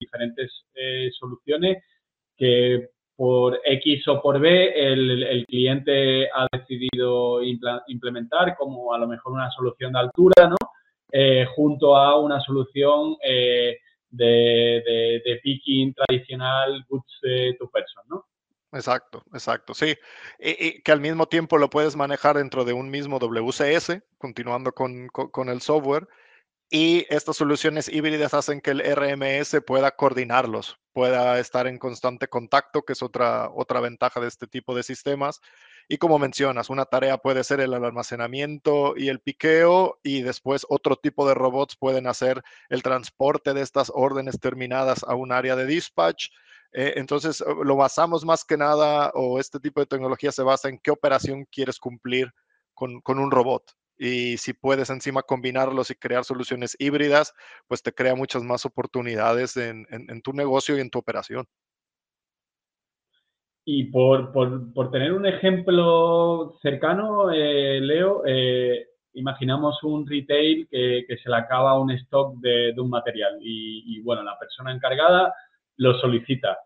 diferentes 0.00 0.50
soluciones 1.16 1.84
que 2.36 2.88
por 3.16 3.60
X 3.64 4.08
o 4.08 4.20
por 4.20 4.40
B 4.40 4.72
el, 4.74 5.22
el 5.22 5.46
cliente 5.46 6.28
ha 6.34 6.48
decidido 6.50 7.40
implementar, 7.86 8.56
como 8.56 8.92
a 8.92 8.98
lo 8.98 9.06
mejor 9.06 9.34
una 9.34 9.52
solución 9.52 9.92
de 9.92 10.00
altura, 10.00 10.48
¿no? 10.48 10.56
Eh, 11.16 11.46
junto 11.54 11.96
a 11.96 12.18
una 12.18 12.40
solución 12.40 13.16
eh, 13.22 13.78
de, 14.10 15.40
picking 15.44 15.94
tradicional 15.94 16.84
goods 16.88 17.20
eh, 17.22 17.54
to 17.56 17.70
person, 17.70 18.02
¿no? 18.08 18.26
Exacto, 18.72 19.22
exacto, 19.32 19.74
sí. 19.74 19.96
Y, 20.40 20.82
que 20.82 20.90
al 20.90 21.00
mismo 21.00 21.26
tiempo 21.26 21.56
lo 21.56 21.70
puedes 21.70 21.94
manejar 21.94 22.38
dentro 22.38 22.64
de 22.64 22.72
un 22.72 22.90
mismo 22.90 23.20
WCS, 23.20 24.02
continuando 24.18 24.72
con, 24.72 25.06
con, 25.06 25.48
el 25.48 25.60
software, 25.60 26.08
y 26.68 27.06
estas 27.08 27.36
soluciones 27.36 27.88
híbridas 27.88 28.34
hacen 28.34 28.60
que 28.60 28.72
el 28.72 28.80
RMS 28.80 29.60
pueda 29.64 29.92
coordinarlos, 29.92 30.80
pueda 30.92 31.38
estar 31.38 31.68
en 31.68 31.78
constante 31.78 32.26
contacto, 32.26 32.82
que 32.82 32.94
es 32.94 33.02
otra, 33.04 33.50
otra 33.54 33.78
ventaja 33.78 34.18
de 34.18 34.26
este 34.26 34.48
tipo 34.48 34.74
de 34.74 34.82
sistemas, 34.82 35.40
y 35.88 35.98
como 35.98 36.18
mencionas, 36.18 36.70
una 36.70 36.86
tarea 36.86 37.18
puede 37.18 37.44
ser 37.44 37.60
el 37.60 37.74
almacenamiento 37.74 38.94
y 38.96 39.08
el 39.08 39.20
piqueo 39.20 39.98
y 40.02 40.22
después 40.22 40.64
otro 40.68 40.96
tipo 40.96 41.26
de 41.28 41.34
robots 41.34 41.76
pueden 41.76 42.06
hacer 42.06 42.42
el 42.70 42.82
transporte 42.82 43.52
de 43.52 43.60
estas 43.60 43.90
órdenes 43.94 44.40
terminadas 44.40 45.04
a 45.04 45.14
un 45.14 45.32
área 45.32 45.56
de 45.56 45.66
dispatch. 45.66 46.28
Eh, 46.72 46.94
entonces, 46.96 47.44
lo 47.64 47.76
basamos 47.76 48.24
más 48.24 48.44
que 48.44 48.56
nada, 48.56 49.10
o 49.14 49.38
este 49.38 49.60
tipo 49.60 49.80
de 49.80 49.86
tecnología 49.86 50.32
se 50.32 50.42
basa 50.42 50.68
en 50.68 50.78
qué 50.78 50.90
operación 50.90 51.46
quieres 51.50 51.78
cumplir 51.78 52.32
con, 52.74 53.00
un 53.06 53.30
robot. 53.30 53.64
Y 53.96 54.38
si 54.38 54.54
puedes 54.54 54.90
encima 54.90 55.22
combinarlos 55.22 55.90
y 55.90 55.94
crear 55.94 56.24
soluciones 56.24 56.76
híbridas, 56.80 57.32
pues 57.68 57.82
te 57.82 57.92
crea 57.92 58.16
muchas 58.16 58.42
más 58.42 58.64
oportunidades 58.64 59.56
en 59.56 60.22
tu 60.22 60.32
negocio 60.32 60.76
y 60.76 60.80
en 60.80 60.90
tu 60.90 60.98
operación. 60.98 61.46
Y 63.66 63.84
por, 63.84 64.30
por, 64.32 64.72
por, 64.74 64.90
tener 64.90 65.12
un 65.12 65.24
ejemplo 65.24 66.54
cercano, 66.60 67.30
eh, 67.32 67.80
Leo, 67.80 68.22
eh, 68.26 68.88
imaginamos 69.14 69.82
un 69.82 70.06
retail 70.06 70.68
que, 70.70 71.04
que, 71.08 71.16
se 71.16 71.30
le 71.30 71.36
acaba 71.36 71.78
un 71.80 71.90
stock 71.92 72.36
de, 72.40 72.72
de 72.74 72.80
un 72.80 72.90
material 72.90 73.38
y, 73.40 74.00
bueno, 74.02 74.22
la 74.22 74.38
persona 74.38 74.72
encargada 74.72 75.32
lo 75.76 75.98
solicita. 75.98 76.58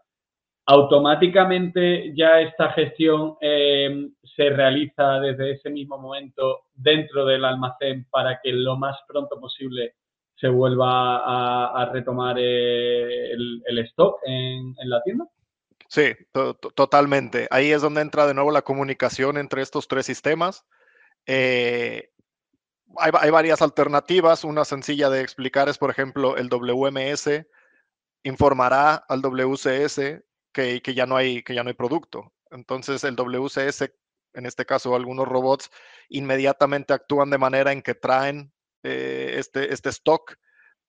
Automáticamente 0.67 2.13
ya 2.15 2.41
esta 2.41 2.71
gestión 2.73 3.37
eh, 3.41 4.09
se 4.37 4.51
realiza 4.51 5.21
desde 5.21 5.53
ese 5.53 5.71
mismo 5.71 5.99
momento 5.99 6.65
dentro 6.75 7.25
del 7.25 7.45
almacén 7.45 8.07
para 8.11 8.41
que 8.43 8.53
lo 8.53 8.77
más 8.77 8.99
pronto 9.07 9.41
posible 9.41 9.95
se 10.35 10.49
vuelva 10.49 11.19
a, 11.19 11.83
a 11.83 11.93
retomar 11.93 12.39
el, 12.39 13.63
el, 13.65 13.79
stock 13.79 14.19
en, 14.27 14.75
en 14.79 14.91
la 14.91 15.03
tienda. 15.03 15.27
Sí, 15.89 16.15
totalmente. 16.75 17.49
Ahí 17.51 17.73
es 17.73 17.81
donde 17.81 18.03
entra 18.03 18.27
de 18.27 18.35
nuevo 18.35 18.51
la 18.51 18.63
comunicación 18.63 19.39
entre 19.39 19.63
estos 19.63 19.89
tres 19.89 20.05
sistemas. 20.05 20.67
Eh, 21.27 22.11
hay, 22.97 23.31
varias 23.31 23.63
alternativas. 23.63 24.45
Una 24.45 24.67
sencilla 24.67 25.09
de 25.09 25.23
explicar 25.23 25.69
es, 25.69 25.79
por 25.79 25.91
ejemplo, 25.91 26.37
el 26.37 26.49
WMS 26.51 27.47
informará 28.23 28.97
al 29.09 29.23
WCS 29.23 30.23
que, 30.53 30.83
ya, 30.95 31.07
no 31.07 31.17
hay, 31.17 31.43
que 31.43 31.55
ya 31.55 31.63
no 31.63 31.69
hay 31.69 31.75
producto. 31.75 32.35
Entonces, 32.51 33.03
el 33.05 33.17
WCS, 33.17 33.91
en 34.35 34.45
este 34.45 34.67
caso 34.67 34.95
algunos 34.95 35.27
robots, 35.27 35.71
inmediatamente 36.11 36.93
actúan 36.93 37.31
de 37.31 37.39
manera 37.39 37.73
en 37.73 37.81
que 37.81 37.95
traen 37.95 38.53
eh, 38.83 39.37
este, 39.39 39.73
este 39.73 39.89
stock 39.89 40.35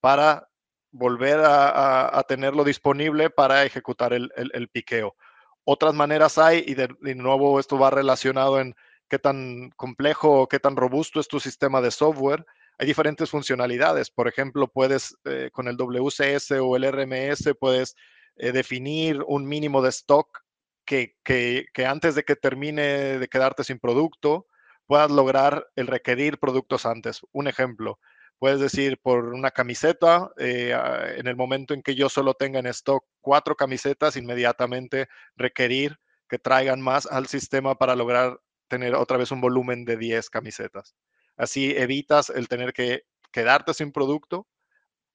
para 0.01 0.48
volver 0.91 1.39
a, 1.43 2.23
tenerlo 2.27 2.63
disponible 2.63 3.29
para 3.29 3.63
ejecutar 3.63 4.13
el, 4.13 4.69
piqueo. 4.71 5.15
Otras 5.63 5.93
maneras 5.93 6.37
hay, 6.37 6.63
y 6.65 6.73
de, 6.73 6.89
nuevo 7.15 7.59
esto 7.59 7.77
va 7.77 7.89
relacionado 7.89 8.59
en 8.59 8.75
qué 9.07 9.19
tan 9.19 9.71
complejo 9.71 10.41
o 10.41 10.47
qué 10.47 10.59
tan 10.59 10.75
robusto 10.75 11.19
es 11.19 11.27
tu 11.27 11.39
sistema 11.39 11.81
de 11.81 11.91
software. 11.91 12.45
Hay 12.77 12.87
diferentes 12.87 13.29
funcionalidades. 13.29 14.09
Por 14.09 14.27
ejemplo, 14.27 14.67
puedes 14.67 15.17
eh, 15.25 15.49
con 15.51 15.67
el 15.67 15.75
WCS 15.75 16.51
o 16.61 16.75
el 16.75 16.91
RMS, 16.91 17.53
puedes 17.59 17.95
eh, 18.37 18.51
definir 18.51 19.23
un 19.27 19.45
mínimo 19.47 19.81
de 19.81 19.89
stock 19.89 20.39
que, 20.85 21.17
que, 21.23 21.65
que 21.73 21.85
antes 21.85 22.15
de 22.15 22.23
que 22.23 22.35
termine 22.35 23.19
de 23.19 23.27
quedarte 23.27 23.63
sin 23.63 23.79
producto, 23.79 24.47
puedas 24.87 25.11
lograr 25.11 25.67
el 25.75 25.87
requerir 25.87 26.39
productos 26.39 26.85
antes. 26.85 27.21
Un 27.31 27.47
ejemplo, 27.47 27.99
Puedes 28.39 28.59
decir 28.59 28.97
por 29.01 29.25
una 29.33 29.51
camiseta, 29.51 30.31
eh, 30.37 30.73
en 31.17 31.27
el 31.27 31.35
momento 31.35 31.73
en 31.73 31.81
que 31.83 31.95
yo 31.95 32.09
solo 32.09 32.33
tenga 32.33 32.59
en 32.59 32.67
stock 32.67 33.05
cuatro 33.21 33.55
camisetas, 33.55 34.15
inmediatamente 34.15 35.07
requerir 35.35 35.99
que 36.29 36.39
traigan 36.39 36.81
más 36.81 37.05
al 37.05 37.27
sistema 37.27 37.75
para 37.75 37.95
lograr 37.95 38.39
tener 38.69 38.95
otra 38.95 39.17
vez 39.17 39.31
un 39.31 39.41
volumen 39.41 39.83
de 39.83 39.97
10 39.97 40.29
camisetas. 40.29 40.95
Así 41.35 41.71
evitas 41.75 42.29
el 42.29 42.47
tener 42.47 42.71
que 42.71 43.03
quedarte 43.31 43.73
sin 43.73 43.91
producto, 43.91 44.47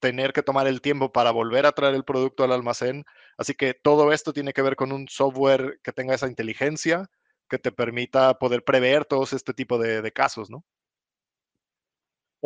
tener 0.00 0.32
que 0.32 0.42
tomar 0.42 0.66
el 0.66 0.82
tiempo 0.82 1.12
para 1.12 1.30
volver 1.30 1.66
a 1.66 1.72
traer 1.72 1.94
el 1.94 2.04
producto 2.04 2.44
al 2.44 2.52
almacén. 2.52 3.04
Así 3.38 3.54
que 3.54 3.74
todo 3.74 4.12
esto 4.12 4.32
tiene 4.32 4.52
que 4.52 4.62
ver 4.62 4.76
con 4.76 4.92
un 4.92 5.08
software 5.08 5.80
que 5.82 5.92
tenga 5.92 6.14
esa 6.14 6.28
inteligencia 6.28 7.08
que 7.48 7.58
te 7.58 7.72
permita 7.72 8.38
poder 8.38 8.64
prever 8.64 9.04
todos 9.04 9.32
este 9.32 9.54
tipo 9.54 9.78
de, 9.78 10.12
casos, 10.12 10.50
¿no? 10.50 10.64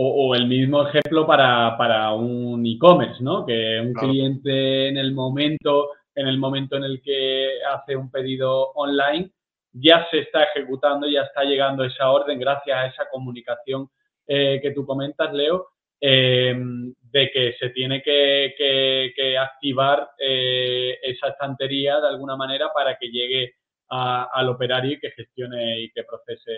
O, 0.01 0.33
el 0.37 0.47
mismo 0.47 0.87
ejemplo 0.87 1.27
para, 1.27 2.13
un 2.13 2.65
e-commerce, 2.65 3.21
¿no? 3.21 3.45
Que 3.45 3.81
un 3.81 3.93
cliente 3.95 4.89
en 4.89 4.97
el 4.97 5.13
momento 5.13 5.91
en 6.19 6.27
el 6.27 6.37
momento 6.37 6.77
en 6.77 6.85
el 6.85 7.01
que 7.01 7.63
hace 7.63 7.95
un 7.95 8.11
pedido 8.11 8.73
online, 8.73 9.31
ya 9.73 10.05
se 10.11 10.19
está 10.19 10.45
ejecutando, 10.45 11.09
ya 11.09 11.23
está 11.23 11.45
llegando 11.45 11.85
esa 11.85 12.11
orden 12.11 12.41
gracias 12.41 12.77
a 12.77 12.87
esa 12.87 13.09
comunicación 13.09 13.89
eh, 14.27 14.59
que 14.61 14.73
tú 14.73 14.85
comentas, 14.85 15.33
Leo, 15.33 15.69
em, 16.01 16.93
de 17.01 17.31
que 17.31 17.55
se 17.61 17.71
tiene 17.71 18.03
que, 18.03 19.37
activar 19.39 20.11
eh, 20.19 20.99
esa 21.03 21.29
estantería 21.29 22.01
de 22.01 22.09
alguna 22.09 22.37
manera 22.37 22.73
para 22.75 22.99
que 22.99 23.11
llegue 23.11 23.55
al 23.91 24.49
operario 24.49 24.99
que 25.01 25.11
gestione 25.13 25.81
y 25.81 25.91
que 25.91 26.05
procese 26.05 26.53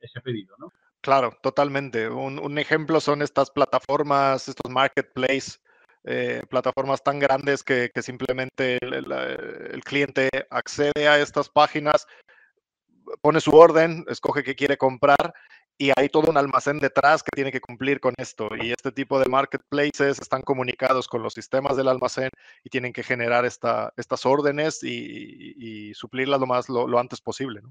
ese, 0.00 0.20
pedido, 0.20 0.54
¿no? 0.58 0.72
Claro, 1.00 1.36
totalmente. 1.42 2.08
Un, 2.08 2.58
ejemplo 2.58 3.00
son 3.00 3.22
estas 3.22 3.50
plataformas, 3.50 4.48
estos 4.48 4.70
marketplaces 4.70 5.60
eh, 6.04 6.42
plataformas 6.48 7.02
tan 7.02 7.18
grandes 7.18 7.62
que, 7.62 7.90
simplemente 8.02 8.78
el, 8.80 9.82
cliente 9.84 10.28
accede 10.50 11.08
a 11.08 11.18
estas 11.18 11.48
páginas, 11.48 12.06
pone 13.20 13.40
su 13.40 13.52
orden, 13.52 14.04
escoge 14.08 14.42
qué 14.42 14.54
quiere 14.54 14.76
comprar 14.76 15.34
y 15.80 15.92
hay 15.96 16.10
todo 16.10 16.30
un 16.30 16.36
almacén 16.36 16.78
detrás 16.78 17.22
que 17.22 17.30
tiene 17.34 17.50
que 17.50 17.62
cumplir 17.62 18.00
con 18.00 18.12
esto. 18.18 18.50
Y 18.60 18.70
este 18.70 18.92
tipo 18.92 19.18
de 19.18 19.30
marketplaces 19.30 20.20
están 20.20 20.42
comunicados 20.42 21.08
con 21.08 21.22
los 21.22 21.32
sistemas 21.32 21.74
del 21.74 21.88
almacén 21.88 22.28
y 22.62 22.68
tienen 22.68 22.92
que 22.92 23.02
generar 23.02 23.46
esta, 23.46 23.90
estas 23.96 24.26
órdenes 24.26 24.84
y, 24.84 25.94
suplirlas 25.94 26.38
lo 26.38 26.46
más 26.46 26.68
lo, 26.68 26.98
antes 26.98 27.22
posible. 27.22 27.62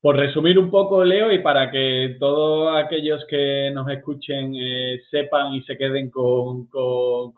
Por 0.00 0.16
resumir 0.16 0.58
un 0.58 0.70
poco, 0.70 1.04
Leo, 1.04 1.30
y 1.30 1.40
para 1.40 1.70
que 1.70 2.16
todos 2.18 2.82
aquellos 2.82 3.22
que 3.28 3.70
nos 3.74 3.86
escuchen 3.90 4.54
eh, 4.56 5.02
sepan 5.10 5.52
y 5.52 5.62
se 5.64 5.76
queden 5.76 6.08
con, 6.10 6.66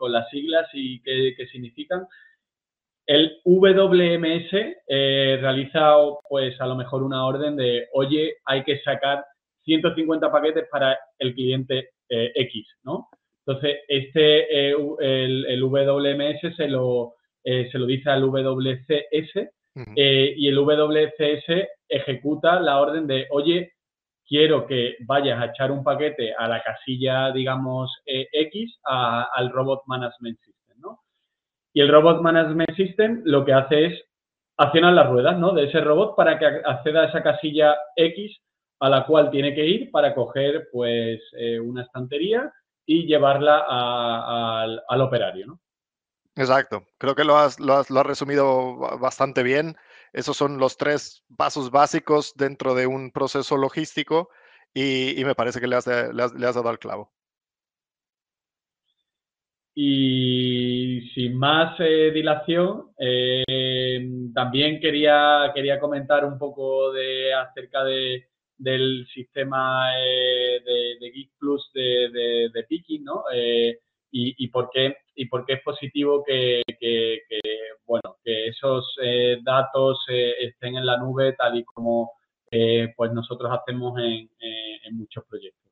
las 0.09 0.29
siglas 0.29 0.69
y 0.71 1.01
qué, 1.01 1.35
significan, 1.51 2.07
el 3.07 3.41
WMS 3.45 4.75
eh, 4.87 5.37
realiza, 5.41 5.95
pues, 6.29 6.59
a 6.61 6.67
lo 6.67 6.75
mejor 6.75 7.03
una 7.03 7.25
orden 7.25 7.55
de, 7.55 7.87
oye, 7.93 8.35
hay 8.45 8.63
que 8.63 8.79
sacar 8.81 9.23
150 9.63 10.31
paquetes 10.31 10.65
para 10.69 10.97
el 11.17 11.33
cliente 11.33 11.89
eh, 12.09 12.31
X, 12.35 12.67
¿no? 12.83 13.07
Entonces, 13.45 13.79
este, 13.87 14.71
el, 14.71 15.61
WMS 15.63 16.55
se 16.55 16.67
lo, 16.67 17.13
se 17.43 17.79
lo 17.79 17.85
dice 17.85 18.09
al 18.09 18.23
WCS 18.23 19.49
y 19.95 20.47
el 20.47 20.55
WCS 20.55 21.65
ejecuta 21.87 22.59
la 22.59 22.81
orden 22.81 23.07
de, 23.07 23.25
oye, 23.29 23.71
quiero 24.27 24.67
que 24.67 24.97
vayas 25.05 25.39
a 25.39 25.45
echar 25.45 25.71
un 25.71 25.83
paquete 25.83 26.33
a 26.37 26.47
la 26.47 26.61
casilla, 26.61 27.31
digamos, 27.31 27.91
eh, 28.05 28.27
X, 28.31 28.79
al 28.83 29.49
Robot 29.51 29.83
Management 29.87 30.37
System. 30.39 30.56
Y 31.77 31.79
el 31.79 31.89
Robot 31.89 32.23
Management 32.23 32.75
System 32.75 33.21
lo 33.23 33.45
que 33.45 33.53
hace 33.53 33.85
es 33.85 34.03
accionar 34.57 34.93
las 34.93 35.11
ruedas, 35.11 35.37
¿no? 35.37 35.53
De 35.53 35.65
ese 35.65 35.79
robot 35.79 36.15
para 36.15 36.39
que 36.39 36.47
acceda 36.47 37.03
a 37.03 37.05
esa 37.09 37.21
casilla 37.21 37.75
X 37.95 38.35
a 38.79 38.89
la 38.89 39.05
cual 39.05 39.29
tiene 39.29 39.53
que 39.53 39.63
ir 39.63 39.91
para 39.91 40.15
coger, 40.15 40.69
pues, 40.71 41.21
eh, 41.37 41.59
una 41.59 41.83
estantería 41.83 42.51
y 42.83 43.05
llevarla 43.05 43.63
al, 43.67 44.81
al, 44.89 45.01
operario, 45.01 45.45
¿no? 45.45 45.59
Exacto, 46.35 46.83
creo 46.97 47.13
que 47.13 47.23
lo 47.23 47.37
has, 47.37 47.59
lo 47.59 47.75
has, 47.75 47.91
lo 47.91 47.99
has 47.99 48.07
resumido 48.07 48.77
bastante 48.97 49.43
bien. 49.43 49.77
Esos 50.13 50.35
son 50.35 50.57
los 50.57 50.77
tres 50.77 51.25
pasos 51.37 51.69
básicos 51.69 52.33
dentro 52.35 52.73
de 52.73 52.87
un 52.87 53.11
proceso 53.11 53.55
logístico 53.55 54.31
y, 54.73 55.21
me 55.23 55.35
parece 55.35 55.59
que 55.59 55.67
le 55.67 55.75
has, 55.75 55.85
dado 55.85 56.69
al 56.69 56.79
clavo. 56.79 57.13
Y 59.79 61.01
sin 61.13 61.37
más 61.37 61.79
eh, 61.79 62.09
dilación, 62.11 62.93
eh, 62.97 64.09
también 64.33 64.79
quería, 64.79 65.51
quería 65.53 65.79
comentar 65.79 66.25
un 66.25 66.39
poco 66.39 66.91
de, 66.91 67.31
acerca 67.31 67.83
de, 67.83 68.25
del 68.57 69.05
sistema 69.13 69.91
eh, 69.99 70.61
de, 70.99 71.11
Geek 71.11 71.31
Plus 71.37 71.69
de, 71.75 72.09
de, 72.11 72.49
de 72.51 72.63
Picking, 72.63 73.03
¿no? 73.03 73.23
y, 74.11 74.47
por 74.47 74.69
qué, 74.71 74.95
y 75.15 75.25
por 75.27 75.45
qué 75.45 75.53
es 75.53 75.61
positivo 75.61 76.23
que, 76.25 76.63
bueno, 77.85 78.17
que 78.23 78.47
esos 78.47 78.95
eh, 79.01 79.37
datos 79.43 79.99
eh, 80.09 80.33
estén 80.41 80.75
en 80.75 80.85
la 80.85 80.97
nube 80.97 81.33
tal 81.33 81.57
y 81.57 81.63
como 81.63 82.11
eh, 82.51 82.93
pues 82.95 83.11
nosotros 83.11 83.51
hacemos 83.51 83.99
en, 83.99 84.29
muchos 84.91 85.23
proyectos. 85.25 85.66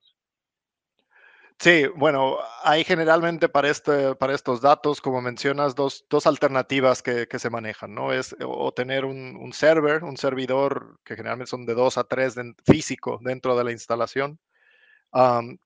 Sí, 1.60 1.86
bueno, 1.96 2.38
hay 2.64 2.84
generalmente 2.84 3.48
para, 3.50 3.70
este, 3.70 4.14
para 4.16 4.36
estos 4.36 4.62
datos, 4.62 5.02
como 5.02 5.22
mencionas, 5.22 5.74
dos, 5.74 6.06
dos 6.10 6.28
alternativas 6.28 7.02
que, 7.02 7.28
se 7.40 7.50
manejan, 7.50 7.96
¿no? 7.96 8.12
Es 8.14 8.36
o 8.46 8.72
tener 8.74 9.06
un, 9.06 9.52
server, 9.54 10.04
un 10.04 10.18
servidor 10.18 11.00
que 11.04 11.16
generalmente 11.16 11.50
son 11.50 11.66
de 11.66 11.74
dos 11.74 11.98
a 11.98 12.04
tres 12.04 12.36
físico 12.66 13.20
dentro 13.22 13.58
de 13.58 13.64
la 13.64 13.72
instalación, 13.72 14.40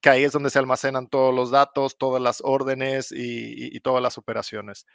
que 0.00 0.10
ahí 0.10 0.24
es 0.24 0.32
donde 0.32 0.50
se 0.50 0.58
almacenan 0.60 1.08
todos 1.08 1.34
los 1.34 1.50
datos, 1.50 1.98
todas 1.98 2.22
las 2.22 2.40
órdenes 2.44 3.12
y, 3.12 3.80
todas 3.80 4.02
las 4.02 4.16
operaciones. 4.18 4.86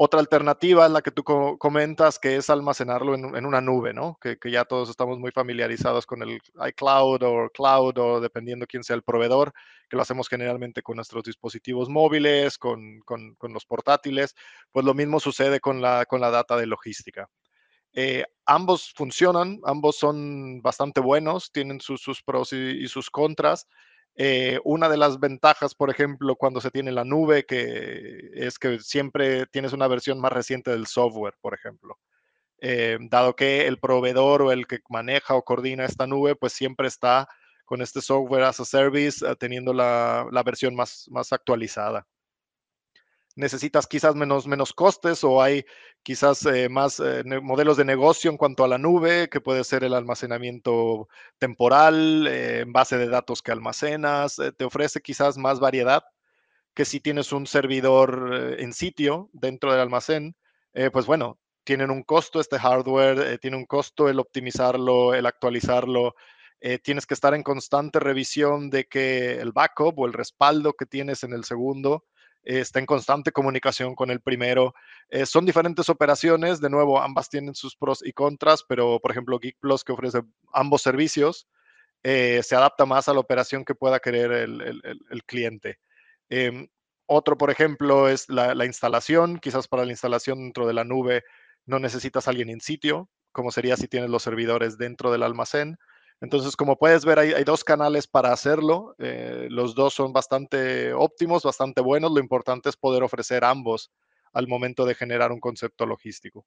Otra 0.00 0.20
alternativa 0.20 0.86
es 0.86 0.92
la 0.92 1.02
que 1.02 1.10
tú 1.10 1.24
comentas, 1.24 2.20
que 2.20 2.36
es 2.36 2.50
almacenarlo 2.50 3.16
en, 3.16 3.44
una 3.44 3.60
nube, 3.60 3.92
¿no? 3.92 4.16
Que, 4.20 4.38
ya 4.48 4.64
todos 4.64 4.90
estamos 4.90 5.18
muy 5.18 5.32
familiarizados 5.32 6.06
con 6.06 6.22
el 6.22 6.40
iCloud 6.68 7.20
o 7.24 7.50
Cloud 7.50 7.98
o 7.98 8.20
dependiendo 8.20 8.68
quién 8.68 8.84
sea 8.84 8.94
el 8.94 9.02
proveedor, 9.02 9.52
que 9.90 9.96
lo 9.96 10.02
hacemos 10.02 10.28
generalmente 10.28 10.82
con 10.82 10.94
nuestros 10.94 11.24
dispositivos 11.24 11.88
móviles, 11.88 12.58
con, 12.58 13.02
los 13.42 13.66
portátiles. 13.66 14.36
Pues 14.70 14.86
lo 14.86 14.94
mismo 14.94 15.18
sucede 15.18 15.58
con 15.58 15.82
la, 15.82 16.06
con 16.06 16.20
la 16.20 16.30
data 16.30 16.56
de 16.56 16.66
logística. 16.66 17.28
Eh, 17.92 18.24
ambos 18.46 18.92
funcionan, 18.94 19.58
ambos 19.64 19.96
son 19.96 20.62
bastante 20.62 21.00
buenos, 21.00 21.50
tienen 21.50 21.80
sus, 21.80 22.22
pros 22.24 22.52
y, 22.52 22.86
sus 22.86 23.10
contras. 23.10 23.66
Eh, 24.20 24.58
una 24.64 24.88
de 24.88 24.96
las 24.96 25.20
ventajas, 25.20 25.76
por 25.76 25.90
ejemplo, 25.90 26.34
cuando 26.36 26.60
se 26.60 26.72
tiene 26.72 26.90
la 26.90 27.04
nube, 27.04 27.46
que 27.46 28.30
es 28.34 28.58
que 28.58 28.80
siempre 28.80 29.46
tienes 29.46 29.72
una 29.72 29.86
versión 29.86 30.20
más 30.20 30.32
reciente 30.32 30.72
del 30.72 30.88
software, 30.88 31.34
por 31.40 31.54
ejemplo. 31.54 31.98
Eh, 32.60 32.98
dado 33.10 33.36
que 33.36 33.68
el 33.68 33.78
proveedor 33.78 34.42
o 34.42 34.52
el 34.52 34.66
que 34.66 34.80
maneja 34.88 35.34
o 35.34 35.44
coordina 35.44 35.84
esta 35.84 36.08
nube, 36.08 36.34
pues 36.34 36.52
siempre 36.52 36.88
está 36.88 37.28
con 37.64 37.80
este 37.82 38.00
software 38.00 38.42
as 38.44 38.60
a 38.60 38.64
service 38.64 39.24
teniendo 39.36 39.72
la, 39.72 40.26
la 40.32 40.42
versión 40.42 40.74
más, 40.74 41.06
más 41.10 41.32
actualizada 41.32 42.06
necesitas 43.38 43.86
quizás 43.86 44.16
menos, 44.16 44.48
menos 44.48 44.72
costes 44.72 45.22
o 45.22 45.40
hay 45.40 45.64
quizás 46.02 46.44
eh, 46.44 46.68
más 46.68 46.98
eh, 46.98 47.22
modelos 47.40 47.76
de 47.76 47.84
negocio 47.84 48.30
en 48.32 48.36
cuanto 48.36 48.64
a 48.64 48.68
la 48.68 48.78
nube, 48.78 49.28
que 49.28 49.40
puede 49.40 49.62
ser 49.62 49.84
el 49.84 49.94
almacenamiento 49.94 51.08
temporal 51.38 52.26
eh, 52.26 52.60
en 52.60 52.72
base 52.72 52.98
de 52.98 53.06
datos 53.06 53.40
que 53.40 53.52
almacenas, 53.52 54.40
te 54.56 54.64
ofrece 54.64 55.00
quizás 55.00 55.38
más 55.38 55.60
variedad 55.60 56.02
que 56.74 56.84
si 56.84 57.00
tienes 57.00 57.32
un 57.32 57.46
servidor 57.46 58.56
en 58.58 58.72
sitio 58.72 59.30
dentro 59.32 59.72
del 59.72 59.80
almacén, 59.80 60.36
pues 60.92 61.06
bueno, 61.06 61.40
tienen 61.64 61.90
un 61.90 62.04
costo 62.04 62.40
este 62.40 62.56
hardware, 62.56 63.38
tiene 63.40 63.56
un 63.56 63.66
costo 63.66 64.08
el 64.08 64.20
optimizarlo, 64.20 65.12
el 65.12 65.26
actualizarlo. 65.26 66.14
tienes 66.84 67.04
que 67.04 67.14
estar 67.14 67.34
en 67.34 67.42
constante 67.42 67.98
revisión 67.98 68.70
de 68.70 68.84
que 68.86 69.40
el 69.40 69.50
backup 69.50 69.98
o 69.98 70.06
el 70.06 70.12
respaldo 70.12 70.74
que 70.74 70.86
tienes 70.86 71.24
en 71.24 71.32
el 71.32 71.44
segundo 71.44 72.04
está 72.42 72.78
en 72.78 72.86
constante 72.86 73.32
comunicación 73.32 73.94
con 73.94 74.10
el 74.10 74.20
primero. 74.20 74.74
Eh, 75.10 75.26
son 75.26 75.46
diferentes 75.46 75.88
operaciones, 75.88 76.60
de 76.60 76.70
nuevo, 76.70 77.00
ambas 77.00 77.28
tienen 77.28 77.54
sus 77.54 77.76
pros 77.76 78.04
y 78.04 78.12
contras, 78.12 78.64
pero 78.68 79.00
por 79.00 79.10
ejemplo, 79.10 79.38
Geek 79.38 79.58
Plus, 79.60 79.84
que 79.84 79.92
ofrece 79.92 80.22
ambos 80.52 80.82
servicios, 80.82 81.48
eh, 82.02 82.40
se 82.42 82.56
adapta 82.56 82.86
más 82.86 83.08
a 83.08 83.14
la 83.14 83.20
operación 83.20 83.64
que 83.64 83.74
pueda 83.74 84.00
querer 84.00 84.32
el, 84.32 85.24
cliente. 85.26 85.78
Em, 86.28 86.68
otro, 87.06 87.36
por 87.36 87.50
ejemplo, 87.50 88.08
es 88.08 88.28
la, 88.28 88.54
la, 88.54 88.66
instalación. 88.66 89.38
Quizás 89.38 89.68
para 89.68 89.84
la 89.84 89.92
instalación 89.92 90.38
dentro 90.38 90.66
de 90.66 90.74
la 90.74 90.84
nube 90.84 91.24
no 91.66 91.78
necesitas 91.78 92.28
alguien 92.28 92.50
en 92.50 92.60
sitio, 92.60 93.10
como 93.32 93.50
sería 93.50 93.76
si 93.76 93.88
tienes 93.88 94.10
los 94.10 94.22
servidores 94.22 94.78
dentro 94.78 95.10
del 95.10 95.22
almacén. 95.22 95.78
Entonces, 96.20 96.56
como 96.56 96.76
puedes 96.76 97.04
ver, 97.04 97.18
hay, 97.18 97.44
dos 97.44 97.62
canales 97.62 98.08
para 98.08 98.32
hacerlo. 98.32 98.94
Eh, 98.98 99.46
los 99.50 99.74
dos 99.74 99.94
son 99.94 100.12
bastante 100.12 100.92
óptimos, 100.92 101.44
bastante 101.44 101.80
buenos. 101.80 102.12
Lo 102.12 102.18
importante 102.18 102.68
es 102.68 102.76
poder 102.76 103.02
ofrecer 103.02 103.44
ambos 103.44 103.92
al 104.32 104.48
momento 104.48 104.84
de 104.84 104.94
generar 104.94 105.30
un 105.30 105.40
concepto 105.40 105.86
logístico. 105.86 106.44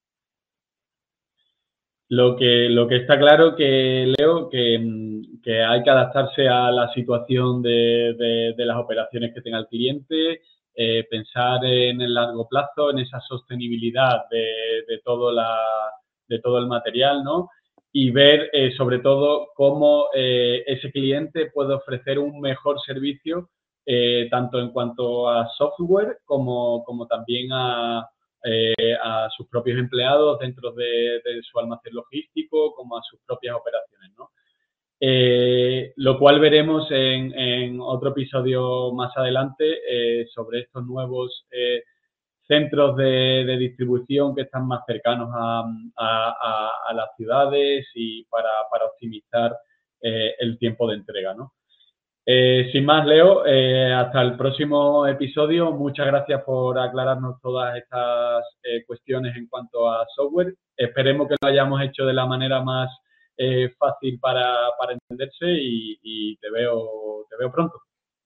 Lo 2.09 2.35
que, 2.35 2.67
lo 2.67 2.89
que 2.89 2.97
está 2.97 3.17
claro 3.17 3.55
que, 3.55 4.13
Leo, 4.17 4.49
que, 4.49 5.21
que 5.41 5.63
hay 5.63 5.81
que 5.81 5.89
adaptarse 5.89 6.45
a 6.45 6.69
la 6.69 6.91
situación 6.93 7.61
de, 7.61 8.53
de, 8.57 8.65
las 8.65 8.75
operaciones 8.75 9.33
que 9.33 9.39
tenga 9.39 9.59
el 9.59 9.67
cliente, 9.67 10.41
eh, 10.75 11.07
pensar 11.09 11.63
en 11.63 12.01
el 12.01 12.13
largo 12.13 12.49
plazo, 12.49 12.91
en 12.91 12.99
esa 12.99 13.21
sostenibilidad 13.21 14.25
de, 14.29 14.83
de, 14.89 14.99
todo, 15.05 15.31
la, 15.31 15.57
de 16.27 16.39
todo 16.39 16.57
el 16.57 16.67
material, 16.67 17.23
¿no? 17.23 17.49
Y 17.93 18.11
ver 18.11 18.49
eh, 18.53 18.71
sobre 18.77 18.99
todo 18.99 19.49
cómo 19.55 20.07
eh, 20.15 20.63
ese 20.65 20.91
cliente 20.91 21.51
puede 21.53 21.73
ofrecer 21.73 22.19
un 22.19 22.39
mejor 22.39 22.79
servicio, 22.81 23.49
tanto 24.29 24.59
en 24.59 24.69
cuanto 24.69 25.27
a 25.27 25.49
software 25.57 26.19
como, 26.23 26.83
como 26.85 27.07
también 27.07 27.51
a, 27.51 28.07
eh, 28.43 28.95
a 28.99 29.29
sus 29.37 29.47
propios 29.47 29.77
empleados 29.77 30.39
dentro 30.39 30.71
de, 30.71 31.21
su 31.43 31.59
almacén 31.59 31.93
logístico 31.93 32.73
como 32.73 32.97
a 32.97 33.01
sus 33.03 33.19
propias 33.23 33.55
operaciones, 33.55 34.11
¿no? 34.17 34.31
Eh, 34.99 35.93
lo 35.97 36.17
cual 36.17 36.39
veremos 36.39 36.87
en, 36.89 37.79
otro 37.79 38.09
episodio 38.09 38.91
más 38.93 39.15
adelante 39.15 39.81
eh, 39.87 40.25
sobre 40.33 40.61
estos 40.61 40.83
nuevos 40.87 41.45
centros 42.47 42.95
de, 42.97 43.57
distribución 43.59 44.35
que 44.35 44.41
están 44.41 44.67
más 44.67 44.81
cercanos 44.85 45.29
a, 45.33 45.63
las 46.93 47.15
ciudades 47.15 47.87
y 47.95 48.25
para, 48.25 48.49
para 48.69 48.85
optimizar 48.85 49.55
el 50.01 50.57
tiempo 50.57 50.87
de 50.87 50.95
entrega, 50.95 51.33
¿no? 51.33 51.53
Eh, 52.25 52.69
sin 52.71 52.85
más, 52.85 53.05
Leo, 53.05 53.45
eh, 53.47 53.91
hasta 53.91 54.21
el 54.21 54.37
próximo 54.37 55.07
episodio. 55.07 55.71
Muchas 55.71 56.05
gracias 56.05 56.43
por 56.43 56.77
aclararnos 56.77 57.41
todas 57.41 57.75
estas 57.75 58.45
eh, 58.63 58.85
cuestiones 58.85 59.35
en 59.35 59.47
cuanto 59.47 59.89
a 59.89 60.05
software. 60.15 60.53
Esperemos 60.77 61.27
que 61.27 61.35
lo 61.41 61.47
hayamos 61.47 61.81
hecho 61.81 62.05
de 62.05 62.13
la 62.13 62.25
manera 62.25 62.61
más 62.63 62.89
fácil 63.79 64.19
para, 64.19 64.69
entenderse 64.91 65.47
y, 65.47 66.37
te, 66.37 66.51
veo, 66.51 67.25
te 67.27 67.37
veo 67.37 67.51
pronto. 67.51 67.81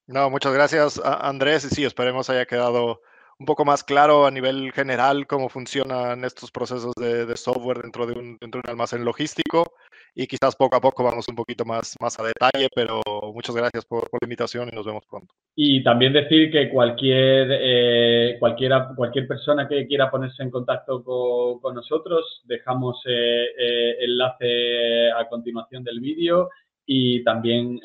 No, 0.08 0.30
muchas 0.30 0.54
gracias, 0.54 1.02
Andrés. 1.04 1.64
Y 1.64 1.70
sí, 1.70 1.86
esperemos 1.86 2.30
haya 2.30 2.46
quedado 2.46 3.00
un 3.38 3.46
poco 3.46 3.66
más 3.66 3.84
claro 3.84 4.26
a 4.26 4.32
nivel 4.32 4.72
general 4.72 5.28
cómo 5.28 5.50
funcionan 5.50 6.24
estos 6.24 6.52
procesos 6.52 6.94
de, 6.96 7.36
software 7.36 7.82
dentro 7.82 8.06
de, 8.06 8.14
un, 8.14 8.38
dentro 8.40 8.62
de 8.62 8.68
un 8.68 8.72
almacén 8.72 9.04
logístico 9.04 9.74
y 10.16 10.28
quizás 10.28 10.56
poco 10.56 10.78
a 10.78 10.82
poco 10.82 11.04
vamos 11.04 11.28
un 11.28 11.36
poquito 11.36 11.66
más, 11.66 11.96
más 12.00 12.18
a 12.20 12.24
detalle, 12.24 12.70
pero 12.74 13.02
muchas 13.34 13.54
gracias 13.54 13.86
por, 13.86 14.04
la 14.04 14.26
invitación 14.26 14.70
y 14.72 14.76
nos 14.76 14.86
vemos 14.86 15.04
pronto. 15.10 15.34
Y 15.56 15.84
también 15.84 16.14
decir 16.14 16.50
que 16.52 16.70
cualquier, 16.70 17.50
eh, 17.52 18.38
cualquiera, 18.40 18.92
cualquier 18.96 19.28
persona 19.28 19.68
que 19.68 19.86
quiera 19.86 20.10
ponerse 20.10 20.42
en 20.42 20.52
contacto 20.52 21.04
con, 21.04 21.76
nosotros, 21.76 22.42
dejamos 22.46 23.02
eh, 23.06 23.48
eh, 23.58 23.98
enlace 24.00 25.12
a 25.12 25.28
continuación 25.28 25.84
del 25.84 26.00
vídeo 26.00 26.50
y 26.86 27.24
también 27.24 27.82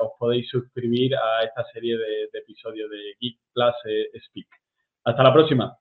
os 0.00 0.12
podéis 0.18 0.48
suscribir 0.48 1.14
a 1.16 1.44
esta 1.44 1.64
serie 1.72 1.98
de, 1.98 2.28
de 2.32 2.38
episodios 2.38 2.88
de 2.88 3.14
Geek 3.20 3.36
Plus 3.52 3.74
Speak. 4.26 4.48
Hasta 5.04 5.22
la 5.22 5.32
próxima. 5.32 5.78